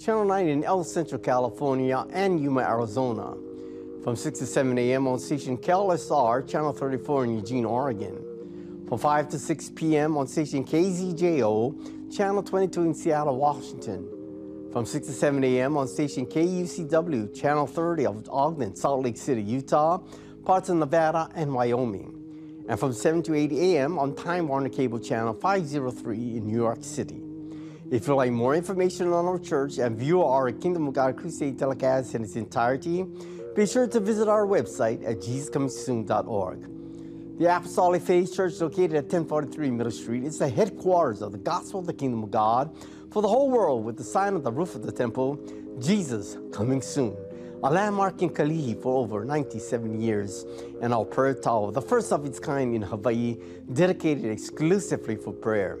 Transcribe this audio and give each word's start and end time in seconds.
Channel 0.00 0.24
9 0.24 0.48
in 0.48 0.64
El 0.64 0.82
Centro, 0.82 1.18
California, 1.18 2.06
and 2.14 2.40
Yuma, 2.40 2.62
Arizona. 2.62 3.36
From 4.02 4.16
6 4.16 4.38
to 4.38 4.46
7 4.46 4.78
a.m. 4.78 5.06
on 5.06 5.18
station 5.18 5.58
KLSR, 5.58 6.48
Channel 6.48 6.72
34 6.72 7.24
in 7.24 7.34
Eugene, 7.34 7.66
Oregon. 7.66 8.86
From 8.88 8.98
5 8.98 9.28
to 9.28 9.38
6 9.38 9.72
p.m. 9.76 10.16
on 10.16 10.26
station 10.26 10.64
KZJO, 10.64 12.16
Channel 12.16 12.42
22 12.42 12.80
in 12.80 12.94
Seattle, 12.94 13.36
Washington. 13.36 14.08
From 14.72 14.86
6 14.86 15.06
to 15.06 15.12
7 15.12 15.44
a.m. 15.44 15.76
on 15.76 15.86
station 15.86 16.24
KUCW, 16.24 17.38
Channel 17.38 17.66
30 17.66 18.06
of 18.06 18.30
Ogden, 18.30 18.74
Salt 18.74 19.04
Lake 19.04 19.18
City, 19.18 19.42
Utah, 19.42 19.98
parts 20.46 20.70
of 20.70 20.78
Nevada, 20.78 21.28
and 21.34 21.52
Wyoming. 21.52 22.64
And 22.70 22.80
from 22.80 22.94
7 22.94 23.22
to 23.24 23.34
8 23.34 23.52
a.m. 23.52 23.98
on 23.98 24.14
Time 24.16 24.48
Warner 24.48 24.70
Cable 24.70 24.98
Channel 24.98 25.34
503 25.34 26.16
in 26.16 26.46
New 26.46 26.56
York 26.56 26.78
City. 26.80 27.29
If 27.90 28.06
you'd 28.06 28.14
like 28.14 28.30
more 28.30 28.54
information 28.54 29.12
on 29.12 29.26
our 29.26 29.40
church 29.40 29.78
and 29.78 29.98
view 29.98 30.22
our 30.22 30.52
Kingdom 30.52 30.86
of 30.86 30.94
God 30.94 31.16
Crusade 31.16 31.58
telecast 31.58 32.14
in 32.14 32.22
its 32.22 32.36
entirety, 32.36 33.04
be 33.56 33.66
sure 33.66 33.88
to 33.88 33.98
visit 33.98 34.28
our 34.28 34.46
website 34.46 35.04
at 35.04 35.16
jesuscomingsoon.org. 35.16 37.38
The 37.40 37.56
Apostolic 37.56 38.02
Faith 38.02 38.32
Church, 38.32 38.60
located 38.60 38.94
at 38.94 39.12
1043 39.12 39.72
Middle 39.72 39.90
Street, 39.90 40.22
is 40.22 40.38
the 40.38 40.48
headquarters 40.48 41.20
of 41.20 41.32
the 41.32 41.38
Gospel 41.38 41.80
of 41.80 41.86
the 41.86 41.92
Kingdom 41.92 42.22
of 42.22 42.30
God 42.30 42.72
for 43.10 43.22
the 43.22 43.28
whole 43.28 43.50
world 43.50 43.84
with 43.84 43.96
the 43.96 44.04
sign 44.04 44.34
on 44.34 44.44
the 44.44 44.52
roof 44.52 44.76
of 44.76 44.84
the 44.84 44.92
temple, 44.92 45.40
Jesus 45.80 46.36
Coming 46.52 46.82
Soon. 46.82 47.16
A 47.64 47.72
landmark 47.72 48.22
in 48.22 48.30
Kalihi 48.30 48.80
for 48.80 49.02
over 49.02 49.24
97 49.24 50.00
years, 50.00 50.44
and 50.80 50.94
our 50.94 51.04
prayer 51.04 51.34
tower, 51.34 51.72
the 51.72 51.82
first 51.82 52.12
of 52.12 52.24
its 52.24 52.38
kind 52.38 52.72
in 52.72 52.82
Hawaii, 52.82 53.36
dedicated 53.72 54.26
exclusively 54.26 55.16
for 55.16 55.32
prayer. 55.32 55.80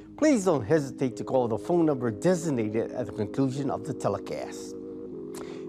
please 0.21 0.45
don't 0.45 0.63
hesitate 0.63 1.17
to 1.17 1.23
call 1.23 1.47
the 1.47 1.57
phone 1.57 1.83
number 1.83 2.11
designated 2.11 2.91
at 2.91 3.07
the 3.07 3.11
conclusion 3.11 3.71
of 3.71 3.83
the 3.87 3.91
telecast. 3.91 4.75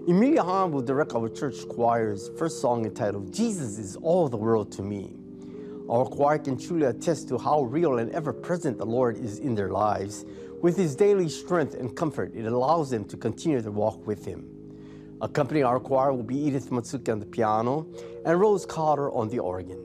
Emilia 0.07 0.43
Hahn 0.43 0.71
will 0.71 0.83
direct 0.83 1.15
our 1.15 1.27
church 1.27 1.67
choir's 1.67 2.29
first 2.37 2.61
song 2.61 2.85
entitled 2.85 3.33
Jesus 3.33 3.79
is 3.79 3.95
All 3.95 4.29
the 4.29 4.37
World 4.37 4.71
to 4.73 4.83
Me. 4.83 5.15
Our 5.89 6.05
choir 6.05 6.37
can 6.37 6.59
truly 6.59 6.85
attest 6.85 7.29
to 7.29 7.39
how 7.39 7.63
real 7.63 7.97
and 7.97 8.11
ever 8.11 8.31
present 8.31 8.77
the 8.77 8.85
Lord 8.85 9.17
is 9.17 9.39
in 9.39 9.55
their 9.55 9.69
lives. 9.69 10.23
With 10.61 10.77
His 10.77 10.95
daily 10.95 11.29
strength 11.29 11.73
and 11.73 11.95
comfort, 11.95 12.35
it 12.35 12.45
allows 12.45 12.91
them 12.91 13.05
to 13.05 13.17
continue 13.17 13.59
their 13.59 13.71
walk 13.71 14.05
with 14.05 14.23
Him. 14.23 14.47
Accompanying 15.19 15.65
our 15.65 15.79
choir 15.79 16.13
will 16.13 16.21
be 16.21 16.37
Edith 16.37 16.69
Matsuki 16.69 17.11
on 17.11 17.19
the 17.19 17.25
piano 17.25 17.87
and 18.23 18.39
Rose 18.39 18.67
Carter 18.67 19.11
on 19.13 19.29
the 19.29 19.39
organ. 19.39 19.83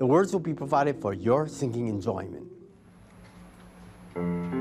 The 0.00 0.06
words 0.06 0.32
will 0.32 0.40
be 0.40 0.52
provided 0.52 1.00
for 1.00 1.14
your 1.14 1.46
singing 1.46 1.86
enjoyment. 1.86 2.49
My 4.16 4.59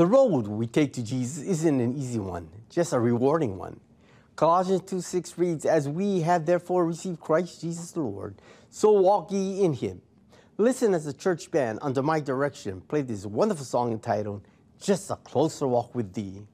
The 0.00 0.06
road 0.06 0.46
we 0.46 0.66
take 0.66 0.94
to 0.94 1.02
Jesus 1.02 1.44
isn't 1.44 1.78
an 1.78 1.94
easy 1.94 2.18
one, 2.18 2.48
just 2.70 2.94
a 2.94 2.98
rewarding 2.98 3.58
one. 3.58 3.80
Colossians 4.34 4.80
2 4.86 5.02
6 5.02 5.36
reads, 5.36 5.66
As 5.66 5.90
we 5.90 6.22
have 6.22 6.46
therefore 6.46 6.86
received 6.86 7.20
Christ 7.20 7.60
Jesus 7.60 7.92
the 7.92 8.00
Lord, 8.00 8.36
so 8.70 8.92
walk 8.92 9.30
ye 9.30 9.62
in 9.62 9.74
him. 9.74 10.00
Listen 10.56 10.94
as 10.94 11.04
the 11.04 11.12
church 11.12 11.50
band, 11.50 11.80
under 11.82 12.02
my 12.02 12.18
direction, 12.18 12.80
play 12.80 13.02
this 13.02 13.26
wonderful 13.26 13.66
song 13.66 13.92
entitled, 13.92 14.40
Just 14.80 15.10
a 15.10 15.16
Closer 15.16 15.68
Walk 15.68 15.94
with 15.94 16.14
Thee. 16.14 16.46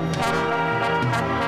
Música 0.00 1.47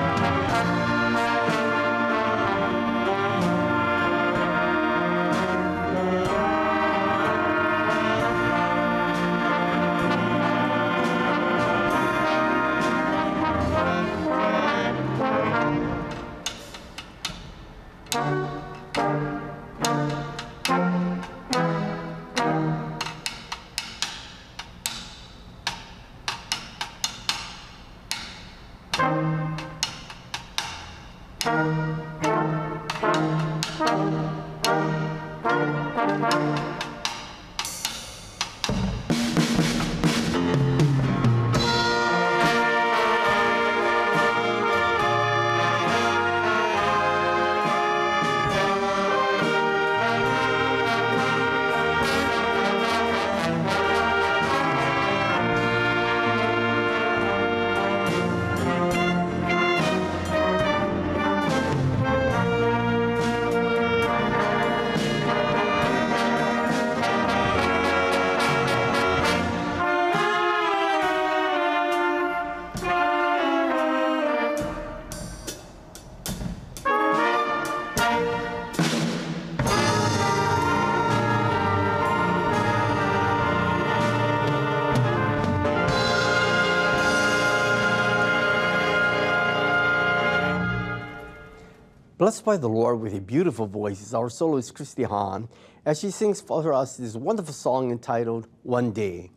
Blessed 92.30 92.44
by 92.44 92.58
the 92.58 92.68
Lord 92.68 93.00
with 93.00 93.12
a 93.12 93.20
beautiful 93.20 93.66
voice 93.66 94.00
is 94.00 94.14
our 94.14 94.30
soloist 94.30 94.72
Christy 94.76 95.02
Hahn 95.02 95.48
as 95.84 95.98
she 95.98 96.12
sings 96.12 96.40
for 96.40 96.72
us 96.72 96.96
this 96.96 97.16
wonderful 97.16 97.52
song 97.52 97.90
entitled 97.90 98.46
One 98.62 98.92
Day. 98.92 99.32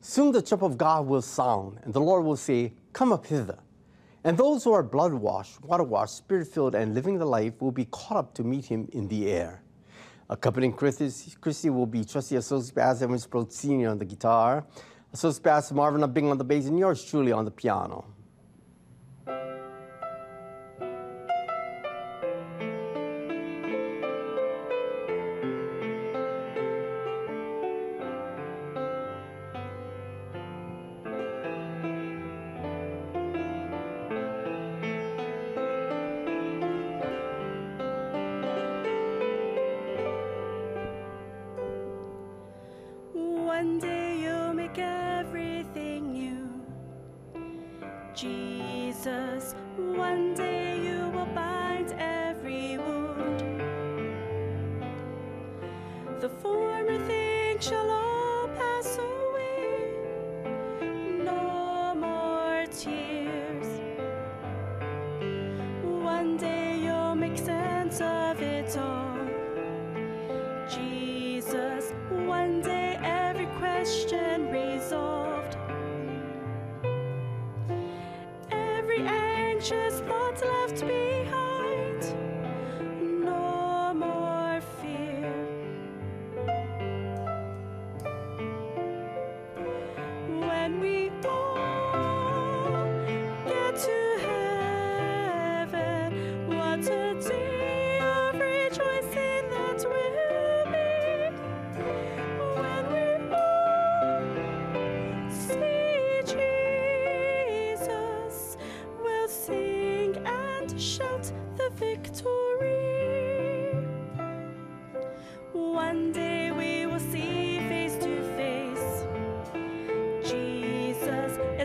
Soon 0.00 0.32
the 0.32 0.40
trump 0.40 0.62
of 0.62 0.78
God 0.78 1.06
will 1.06 1.20
sound, 1.20 1.78
and 1.82 1.92
the 1.92 2.00
Lord 2.00 2.24
will 2.24 2.38
say, 2.38 2.72
Come 2.94 3.12
up 3.12 3.26
hither. 3.26 3.58
And 4.24 4.38
those 4.38 4.64
who 4.64 4.72
are 4.72 4.82
blood 4.82 5.12
washed, 5.12 5.62
water 5.62 5.82
washed, 5.82 6.16
spirit 6.16 6.48
filled, 6.48 6.74
and 6.74 6.94
living 6.94 7.18
the 7.18 7.26
life 7.26 7.60
will 7.60 7.70
be 7.70 7.84
caught 7.84 8.16
up 8.16 8.32
to 8.36 8.44
meet 8.44 8.64
him 8.64 8.88
in 8.94 9.08
the 9.08 9.30
air. 9.30 9.62
Accompanying 10.30 10.72
Christy 10.72 11.68
will 11.68 11.84
be 11.84 12.02
trusty 12.02 12.36
Associate 12.36 12.74
Pastor 12.74 13.04
Evans 13.04 13.26
Brode 13.26 13.52
Sr. 13.52 13.90
on 13.90 13.98
the 13.98 14.06
guitar, 14.06 14.64
Associate 15.12 15.44
Pastor 15.44 15.74
Marvin 15.74 16.00
Abing 16.00 16.30
on 16.30 16.38
the 16.38 16.44
bass, 16.44 16.64
and 16.64 16.78
yours 16.78 17.04
truly 17.04 17.30
on 17.30 17.44
the 17.44 17.50
piano. 17.50 18.06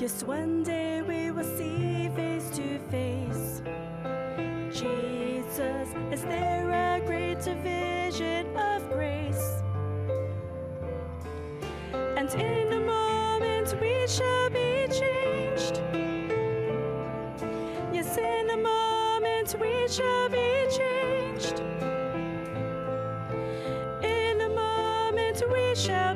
Yes, 0.00 0.22
one 0.22 0.62
day 0.62 1.02
we 1.02 1.30
will 1.30 1.44
see 1.44 2.08
face 2.16 2.48
to 2.56 2.78
face. 2.90 3.60
Jesus, 4.72 5.88
is 6.10 6.22
there 6.22 6.70
a 6.70 7.02
greater 7.04 7.54
vision 7.56 8.56
of 8.56 8.88
grace? 8.88 9.62
And 12.16 12.32
in 12.32 12.72
a 12.72 12.80
moment 12.80 13.78
we 13.78 14.06
shall 14.08 14.48
be 14.48 14.86
changed. 14.88 15.82
Yes, 17.92 18.16
in 18.16 18.48
a 18.48 18.56
moment 18.56 19.54
we 19.60 19.86
shall 19.86 20.30
be 20.30 20.66
changed. 20.78 21.60
In 24.02 24.40
a 24.40 24.48
moment 24.48 25.42
we 25.52 25.74
shall 25.74 26.14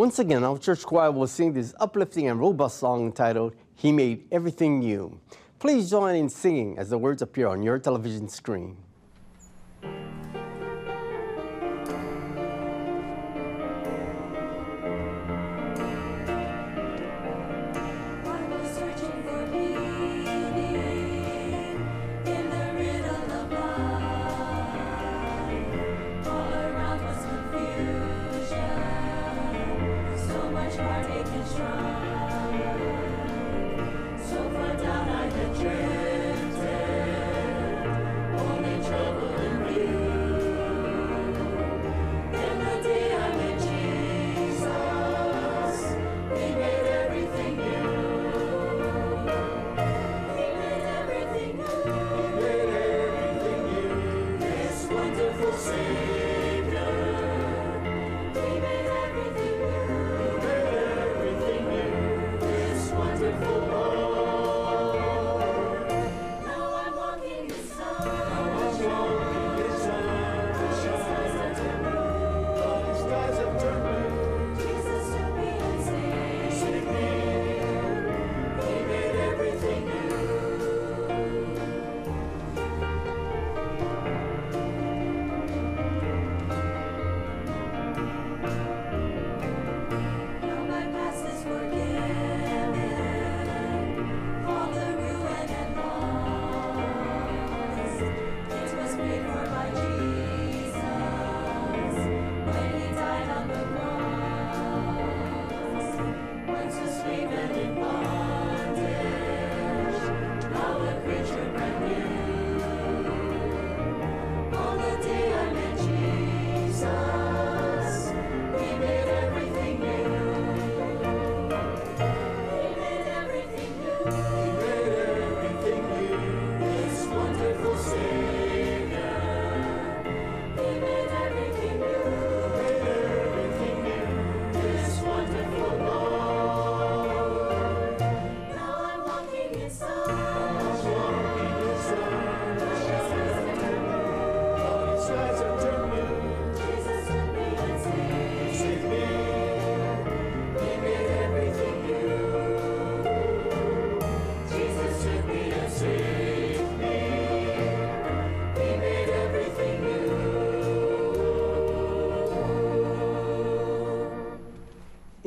Once 0.00 0.18
again, 0.18 0.42
our 0.42 0.56
church 0.56 0.82
choir 0.82 1.12
will 1.12 1.26
sing 1.26 1.52
this 1.52 1.74
uplifting 1.78 2.26
and 2.26 2.40
robust 2.40 2.78
song 2.78 3.04
entitled 3.04 3.54
He 3.74 3.92
Made 3.92 4.26
Everything 4.32 4.78
New. 4.78 5.20
Please 5.58 5.90
join 5.90 6.14
in 6.14 6.30
singing 6.30 6.78
as 6.78 6.88
the 6.88 6.96
words 6.96 7.20
appear 7.20 7.48
on 7.48 7.62
your 7.62 7.78
television 7.78 8.26
screen. 8.26 8.78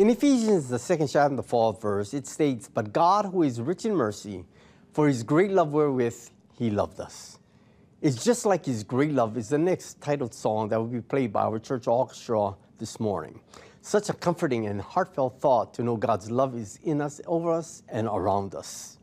In 0.03 0.09
Ephesians, 0.09 0.67
the 0.67 0.79
second 0.79 1.07
chapter 1.07 1.29
and 1.29 1.39
the 1.39 1.43
fourth 1.43 1.81
verse, 1.81 2.13
it 2.13 2.27
states, 2.27 2.67
But 2.67 2.91
God, 2.91 3.23
who 3.23 3.41
is 3.43 3.61
rich 3.61 3.85
in 3.85 3.95
mercy, 3.95 4.43
for 4.91 5.07
his 5.07 5.23
great 5.23 5.49
love 5.49 5.71
wherewith 5.71 6.29
he 6.59 6.69
loved 6.69 6.99
us. 6.99 7.39
It's 8.01 8.21
just 8.21 8.45
like 8.45 8.65
his 8.65 8.83
great 8.83 9.13
love 9.13 9.37
is 9.37 9.47
the 9.47 9.57
next 9.57 10.01
titled 10.01 10.33
song 10.33 10.67
that 10.67 10.77
will 10.77 10.87
be 10.87 10.99
played 10.99 11.31
by 11.31 11.43
our 11.43 11.57
church 11.57 11.87
orchestra 11.87 12.53
this 12.79 12.99
morning. 12.99 13.39
Such 13.81 14.09
a 14.09 14.13
comforting 14.13 14.65
and 14.67 14.81
heartfelt 14.81 15.39
thought 15.39 15.73
to 15.75 15.83
know 15.83 15.95
God's 15.95 16.29
love 16.29 16.53
is 16.57 16.79
in 16.83 16.99
us, 16.99 17.21
over 17.25 17.53
us, 17.53 17.81
and 17.87 18.09
around 18.11 18.55
us. 18.55 18.97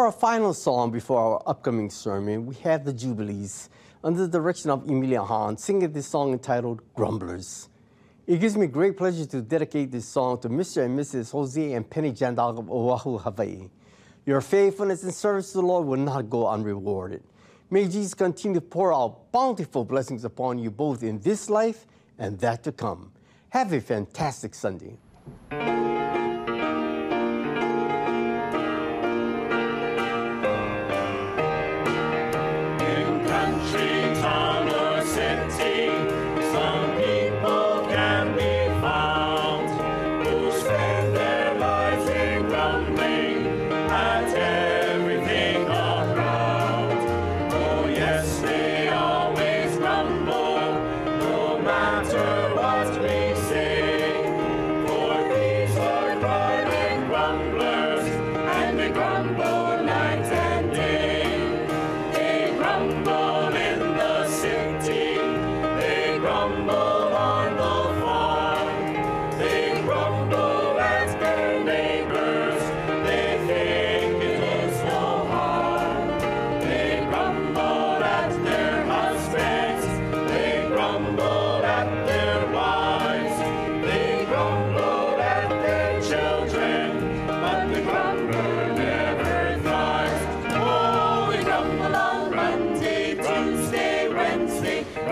For 0.00 0.06
our 0.06 0.12
final 0.12 0.54
song 0.54 0.90
before 0.90 1.20
our 1.20 1.42
upcoming 1.44 1.90
sermon, 1.90 2.46
we 2.46 2.54
have 2.62 2.86
the 2.86 2.92
Jubilees 2.94 3.68
under 4.02 4.26
the 4.26 4.28
direction 4.28 4.70
of 4.70 4.88
Emilia 4.88 5.22
Hahn 5.22 5.58
singing 5.58 5.92
this 5.92 6.06
song 6.06 6.32
entitled 6.32 6.80
Grumblers. 6.94 7.68
It 8.26 8.40
gives 8.40 8.56
me 8.56 8.66
great 8.66 8.96
pleasure 8.96 9.26
to 9.26 9.42
dedicate 9.42 9.90
this 9.90 10.06
song 10.06 10.40
to 10.40 10.48
Mr. 10.48 10.86
and 10.86 10.98
Mrs. 10.98 11.32
Jose 11.32 11.74
and 11.74 11.90
Penny 11.90 12.12
Jandog 12.12 12.58
of 12.58 12.70
Oahu, 12.70 13.18
Hawaii. 13.18 13.68
Your 14.24 14.40
faithfulness 14.40 15.02
and 15.02 15.12
service 15.12 15.52
to 15.52 15.58
the 15.58 15.66
Lord 15.66 15.86
will 15.86 15.98
not 15.98 16.30
go 16.30 16.48
unrewarded. 16.48 17.22
May 17.70 17.84
Jesus 17.84 18.14
continue 18.14 18.58
to 18.58 18.66
pour 18.66 18.94
out 18.94 19.30
bountiful 19.32 19.84
blessings 19.84 20.24
upon 20.24 20.58
you 20.58 20.70
both 20.70 21.02
in 21.02 21.20
this 21.20 21.50
life 21.50 21.84
and 22.18 22.38
that 22.38 22.62
to 22.62 22.72
come. 22.72 23.12
Have 23.50 23.74
a 23.74 23.82
fantastic 23.82 24.54
Sunday. 24.54 24.96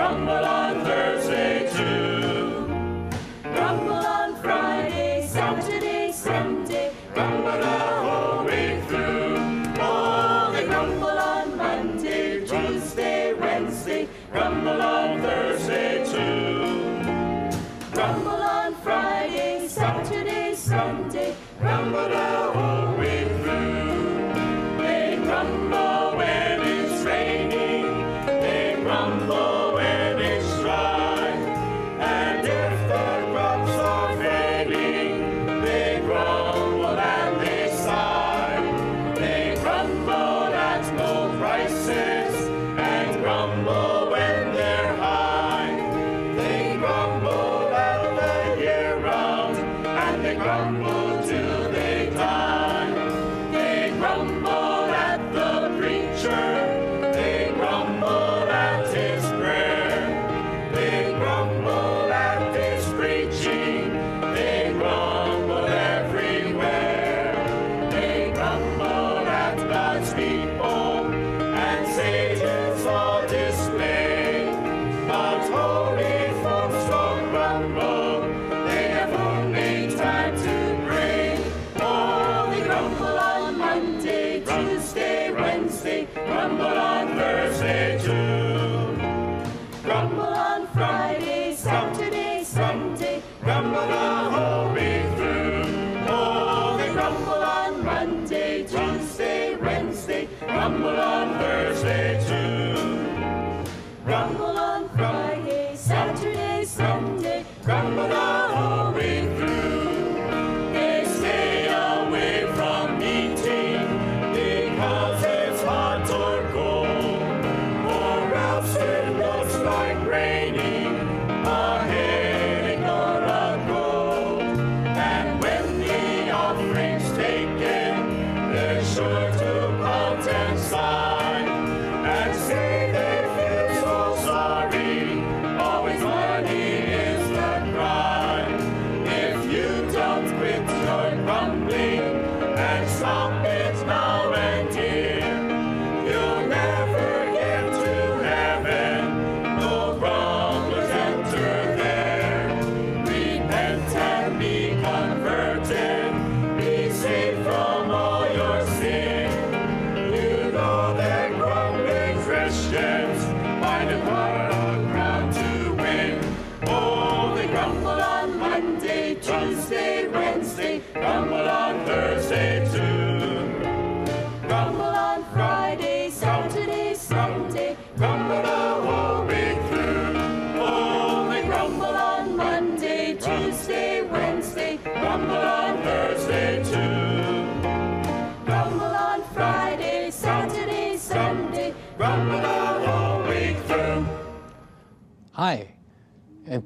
Rama 0.08 0.47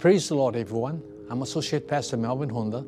Praise 0.03 0.29
the 0.29 0.35
Lord, 0.35 0.57
everyone. 0.57 1.01
I'm 1.31 1.43
Associate 1.43 1.87
Pastor 1.87 2.17
Melvin 2.17 2.49
Honda, 2.49 2.85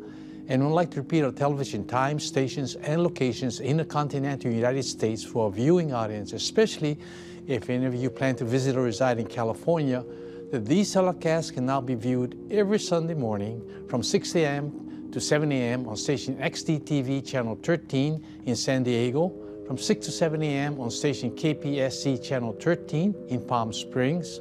and 0.48 0.64
would 0.64 0.74
like 0.74 0.90
to 0.90 1.00
repeat 1.00 1.22
our 1.22 1.30
television 1.30 1.86
times, 1.86 2.24
stations, 2.24 2.74
and 2.74 3.04
locations 3.04 3.60
in 3.60 3.76
the 3.76 3.84
continental 3.84 4.50
United 4.50 4.82
States 4.82 5.22
for 5.22 5.46
a 5.46 5.50
viewing 5.52 5.92
audience, 5.92 6.32
especially 6.32 6.98
if 7.46 7.70
any 7.70 7.86
of 7.86 7.94
you 7.94 8.10
plan 8.10 8.34
to 8.34 8.44
visit 8.44 8.74
or 8.74 8.82
reside 8.82 9.20
in 9.20 9.28
California, 9.28 10.04
that 10.50 10.66
these 10.66 10.92
telecasts 10.92 11.54
can 11.54 11.64
now 11.64 11.80
be 11.80 11.94
viewed 11.94 12.36
every 12.50 12.80
Sunday 12.80 13.14
morning 13.14 13.62
from 13.88 14.02
6 14.02 14.34
a.m. 14.34 15.08
to 15.12 15.20
7 15.20 15.52
a.m. 15.52 15.86
on 15.86 15.96
station 15.96 16.36
XDTV 16.38 17.24
Channel 17.24 17.56
13 17.62 18.26
in 18.46 18.56
San 18.56 18.82
Diego, 18.82 19.32
from 19.68 19.78
6 19.78 20.06
to 20.06 20.10
7 20.10 20.42
a.m. 20.42 20.80
on 20.80 20.90
station 20.90 21.30
KPSC 21.30 22.20
Channel 22.24 22.56
13 22.58 23.14
in 23.28 23.40
Palm 23.46 23.72
Springs, 23.72 24.40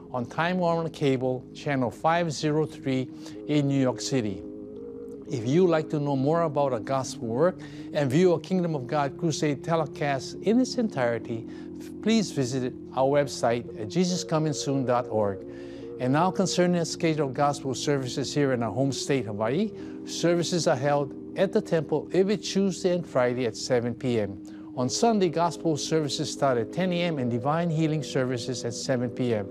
on 0.13 0.25
Time 0.25 0.57
Warner 0.57 0.89
Cable 0.89 1.45
channel 1.53 1.89
503 1.89 3.07
in 3.47 3.67
New 3.67 3.79
York 3.79 4.01
City. 4.01 4.41
If 5.29 5.47
you'd 5.47 5.69
like 5.69 5.89
to 5.91 5.99
know 5.99 6.17
more 6.17 6.41
about 6.41 6.73
our 6.73 6.79
gospel 6.79 7.27
work 7.29 7.59
and 7.93 8.11
view 8.11 8.33
a 8.33 8.39
Kingdom 8.39 8.75
of 8.75 8.87
God 8.87 9.17
Crusade 9.17 9.63
telecast 9.63 10.35
in 10.41 10.59
its 10.59 10.75
entirety, 10.75 11.47
please 12.01 12.31
visit 12.31 12.73
our 12.93 13.07
website 13.07 13.65
at 13.79 13.87
jesuscomingsoon.org. 13.87 15.39
And 16.01 16.13
now 16.13 16.31
concerning 16.31 16.79
the 16.79 16.85
schedule 16.85 17.27
of 17.27 17.33
gospel 17.33 17.73
services 17.73 18.33
here 18.33 18.51
in 18.51 18.63
our 18.63 18.71
home 18.71 18.91
state, 18.91 19.25
Hawaii, 19.25 19.71
services 20.05 20.67
are 20.67 20.75
held 20.75 21.15
at 21.37 21.53
the 21.53 21.61
temple 21.61 22.09
every 22.11 22.37
Tuesday 22.37 22.93
and 22.93 23.05
Friday 23.05 23.45
at 23.45 23.55
7 23.55 23.95
p.m. 23.95 24.41
On 24.75 24.89
Sunday, 24.89 25.29
gospel 25.29 25.77
services 25.77 26.31
start 26.31 26.57
at 26.57 26.73
10 26.73 26.91
a.m. 26.91 27.19
and 27.19 27.29
divine 27.29 27.69
healing 27.69 28.03
services 28.03 28.65
at 28.65 28.73
7 28.73 29.09
p.m. 29.11 29.47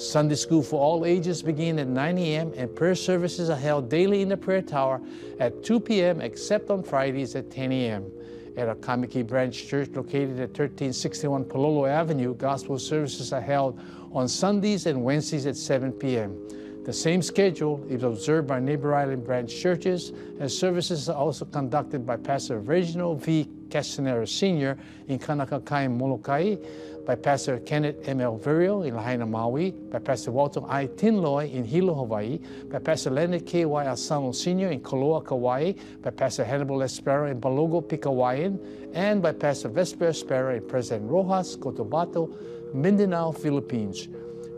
Sunday 0.00 0.34
school 0.34 0.62
for 0.62 0.80
all 0.80 1.04
ages 1.04 1.42
begin 1.42 1.78
at 1.78 1.86
9 1.86 2.16
a.m. 2.18 2.52
and 2.56 2.74
prayer 2.74 2.94
services 2.94 3.50
are 3.50 3.56
held 3.56 3.90
daily 3.90 4.22
in 4.22 4.30
the 4.30 4.36
prayer 4.36 4.62
tower 4.62 5.00
at 5.38 5.62
2 5.62 5.78
p.m. 5.78 6.22
except 6.22 6.70
on 6.70 6.82
Fridays 6.82 7.36
at 7.36 7.50
10 7.50 7.70
a.m. 7.70 8.10
At 8.56 8.68
our 8.68 8.74
Kaimuki 8.76 9.26
Branch 9.26 9.54
Church 9.68 9.90
located 9.90 10.40
at 10.40 10.48
1361 10.48 11.44
Palolo 11.44 11.86
Avenue, 11.88 12.34
gospel 12.34 12.78
services 12.78 13.32
are 13.32 13.42
held 13.42 13.78
on 14.12 14.26
Sundays 14.26 14.86
and 14.86 15.04
Wednesdays 15.04 15.44
at 15.44 15.56
7 15.56 15.92
p.m. 15.92 16.34
The 16.90 16.94
same 16.94 17.22
schedule 17.22 17.86
is 17.88 18.02
observed 18.02 18.48
by 18.48 18.58
neighbor 18.58 18.96
island 18.96 19.24
branch 19.24 19.56
churches, 19.56 20.10
and 20.40 20.50
services 20.50 21.08
are 21.08 21.14
also 21.14 21.44
conducted 21.44 22.04
by 22.04 22.16
Pastor 22.16 22.58
Reginald 22.58 23.22
V. 23.22 23.48
Castanera 23.68 24.28
Sr. 24.28 24.76
in 25.06 25.20
Kaunakakai, 25.20 25.88
Molokai, 25.88 26.56
by 27.06 27.14
Pastor 27.14 27.60
Kenneth 27.60 28.08
M. 28.08 28.20
L. 28.20 28.36
Virio 28.38 28.82
in 28.82 28.96
Lahaina, 28.96 29.24
Maui, 29.24 29.70
by 29.70 30.00
Pastor 30.00 30.32
Walter 30.32 30.62
I. 30.66 30.88
Tinloy 30.88 31.52
in 31.52 31.62
Hilo, 31.62 31.94
Hawaii, 31.94 32.40
by 32.72 32.80
Pastor 32.80 33.10
Leonard 33.10 33.46
K. 33.46 33.66
Y. 33.66 33.86
Asano 33.86 34.32
Sr. 34.32 34.72
in 34.72 34.80
Koloa, 34.80 35.24
Kauai, 35.24 35.74
by 36.02 36.10
Pastor 36.10 36.42
Hannibal 36.42 36.78
Espera 36.78 37.30
in 37.30 37.40
Balogo, 37.40 37.80
Pigcawayan, 37.80 38.58
and 38.94 39.22
by 39.22 39.30
Pastor 39.30 39.68
Vesper 39.68 40.08
Espera 40.08 40.56
in 40.56 40.66
President 40.66 41.08
Roxas, 41.08 41.56
Cotabato, 41.56 42.74
Mindanao, 42.74 43.30
Philippines. 43.30 44.08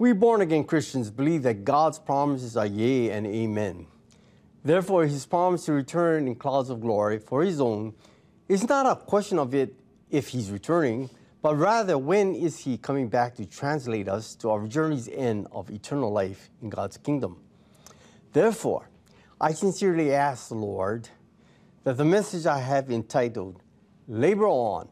We 0.00 0.12
born 0.12 0.42
again 0.42 0.62
Christians 0.62 1.10
believe 1.10 1.42
that 1.42 1.64
God's 1.64 1.98
promises 1.98 2.56
are 2.56 2.66
yea 2.66 3.10
and 3.10 3.26
amen. 3.26 3.88
Therefore, 4.62 5.04
his 5.04 5.26
promise 5.26 5.64
to 5.64 5.72
return 5.72 6.28
in 6.28 6.36
clouds 6.36 6.70
of 6.70 6.80
glory 6.80 7.18
for 7.18 7.42
his 7.42 7.60
own 7.60 7.94
is 8.48 8.68
not 8.68 8.86
a 8.86 8.94
question 8.94 9.40
of 9.40 9.56
it 9.56 9.74
if 10.08 10.28
he's 10.28 10.52
returning, 10.52 11.10
but 11.42 11.56
rather 11.56 11.98
when 11.98 12.32
is 12.36 12.60
he 12.60 12.78
coming 12.78 13.08
back 13.08 13.34
to 13.36 13.44
translate 13.44 14.08
us 14.08 14.36
to 14.36 14.50
our 14.50 14.68
journey's 14.68 15.08
end 15.08 15.48
of 15.50 15.68
eternal 15.68 16.12
life 16.12 16.48
in 16.62 16.70
God's 16.70 16.96
kingdom. 16.96 17.36
Therefore, 18.32 18.88
I 19.40 19.52
sincerely 19.52 20.14
ask 20.14 20.48
the 20.48 20.54
Lord 20.54 21.08
that 21.82 21.96
the 21.96 22.04
message 22.04 22.46
I 22.46 22.60
have 22.60 22.88
entitled 22.88 23.60
Labor 24.06 24.46
On 24.46 24.88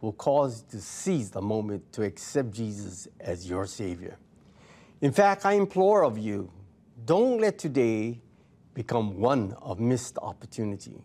will 0.00 0.12
cause 0.12 0.62
you 0.62 0.78
to 0.78 0.84
seize 0.84 1.30
the 1.30 1.42
moment 1.42 1.92
to 1.94 2.04
accept 2.04 2.52
Jesus 2.52 3.08
as 3.18 3.50
your 3.50 3.66
Savior. 3.66 4.16
In 5.00 5.12
fact, 5.12 5.44
I 5.44 5.52
implore 5.52 6.04
of 6.04 6.16
you, 6.16 6.50
don't 7.04 7.38
let 7.38 7.58
today 7.58 8.20
become 8.72 9.20
one 9.20 9.54
of 9.60 9.78
missed 9.78 10.18
opportunity. 10.18 11.02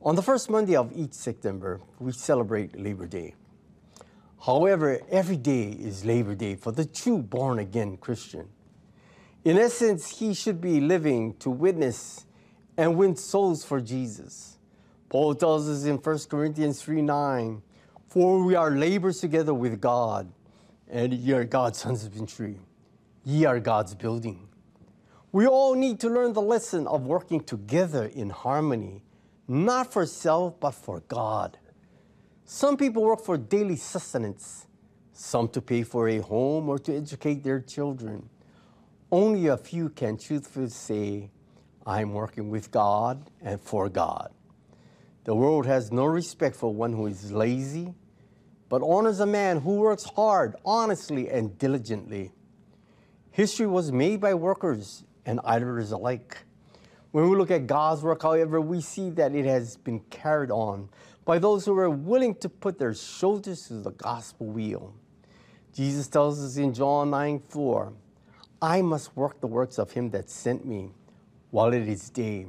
On 0.00 0.14
the 0.14 0.22
first 0.22 0.48
Monday 0.48 0.76
of 0.76 0.90
each 0.94 1.12
September, 1.12 1.80
we 1.98 2.12
celebrate 2.12 2.78
Labor 2.78 3.06
Day. 3.06 3.34
However, 4.44 5.00
every 5.10 5.36
day 5.36 5.64
is 5.64 6.04
Labor 6.04 6.34
Day 6.34 6.54
for 6.54 6.72
the 6.72 6.84
true 6.84 7.18
born 7.18 7.58
again 7.58 7.96
Christian. 7.96 8.48
In 9.44 9.58
essence, 9.58 10.18
he 10.18 10.32
should 10.32 10.60
be 10.60 10.80
living 10.80 11.34
to 11.38 11.50
witness 11.50 12.24
and 12.76 12.96
win 12.96 13.16
souls 13.16 13.64
for 13.64 13.80
Jesus. 13.80 14.58
Paul 15.08 15.34
tells 15.34 15.68
us 15.68 15.84
in 15.84 15.96
1 15.96 16.18
Corinthians 16.28 16.82
3 16.82 17.02
9, 17.02 17.62
For 18.08 18.44
we 18.44 18.54
are 18.54 18.70
laborers 18.70 19.20
together 19.20 19.54
with 19.54 19.80
God, 19.80 20.32
and 20.88 21.12
ye 21.12 21.32
are 21.32 21.44
God's 21.44 21.82
husbandry. 21.82 22.58
Ye 23.24 23.44
are 23.44 23.60
God's 23.60 23.94
building. 23.94 24.48
We 25.32 25.46
all 25.46 25.74
need 25.74 26.00
to 26.00 26.08
learn 26.08 26.32
the 26.32 26.42
lesson 26.42 26.86
of 26.86 27.06
working 27.06 27.40
together 27.40 28.04
in 28.04 28.30
harmony, 28.30 29.02
not 29.48 29.92
for 29.92 30.06
self, 30.06 30.58
but 30.60 30.72
for 30.72 31.00
God. 31.00 31.58
Some 32.44 32.76
people 32.76 33.02
work 33.02 33.20
for 33.20 33.36
daily 33.36 33.76
sustenance, 33.76 34.66
some 35.12 35.48
to 35.48 35.60
pay 35.60 35.82
for 35.82 36.08
a 36.08 36.18
home 36.18 36.68
or 36.68 36.78
to 36.78 36.96
educate 36.96 37.42
their 37.42 37.60
children. 37.60 38.28
Only 39.10 39.48
a 39.48 39.56
few 39.56 39.88
can 39.88 40.16
truthfully 40.16 40.68
say, 40.68 41.30
I'm 41.84 42.12
working 42.12 42.50
with 42.50 42.70
God 42.70 43.30
and 43.42 43.60
for 43.60 43.88
God. 43.88 44.32
The 45.24 45.34
world 45.34 45.66
has 45.66 45.90
no 45.90 46.04
respect 46.04 46.54
for 46.54 46.72
one 46.72 46.92
who 46.92 47.08
is 47.08 47.32
lazy, 47.32 47.94
but 48.68 48.82
honors 48.82 49.20
a 49.20 49.26
man 49.26 49.60
who 49.60 49.76
works 49.76 50.04
hard, 50.04 50.56
honestly, 50.64 51.28
and 51.28 51.56
diligently. 51.58 52.32
History 53.30 53.66
was 53.66 53.92
made 53.92 54.20
by 54.20 54.34
workers 54.34 55.04
and 55.24 55.40
idlers 55.44 55.92
alike. 55.92 56.38
When 57.12 57.28
we 57.30 57.36
look 57.36 57.50
at 57.50 57.66
God's 57.66 58.02
work, 58.02 58.22
however, 58.22 58.60
we 58.60 58.80
see 58.80 59.10
that 59.10 59.34
it 59.34 59.44
has 59.44 59.76
been 59.76 60.00
carried 60.10 60.50
on 60.50 60.88
by 61.24 61.38
those 61.38 61.64
who 61.64 61.74
were 61.74 61.90
willing 61.90 62.34
to 62.36 62.48
put 62.48 62.78
their 62.78 62.94
shoulders 62.94 63.68
to 63.68 63.74
the 63.74 63.90
gospel 63.92 64.46
wheel. 64.46 64.94
Jesus 65.72 66.08
tells 66.08 66.42
us 66.42 66.56
in 66.56 66.72
John 66.72 67.10
9 67.10 67.40
4, 67.40 67.92
I 68.62 68.80
must 68.82 69.14
work 69.16 69.40
the 69.40 69.46
works 69.46 69.78
of 69.78 69.92
him 69.92 70.10
that 70.10 70.30
sent 70.30 70.64
me 70.64 70.90
while 71.50 71.72
it 71.72 71.86
is 71.88 72.10
day. 72.10 72.46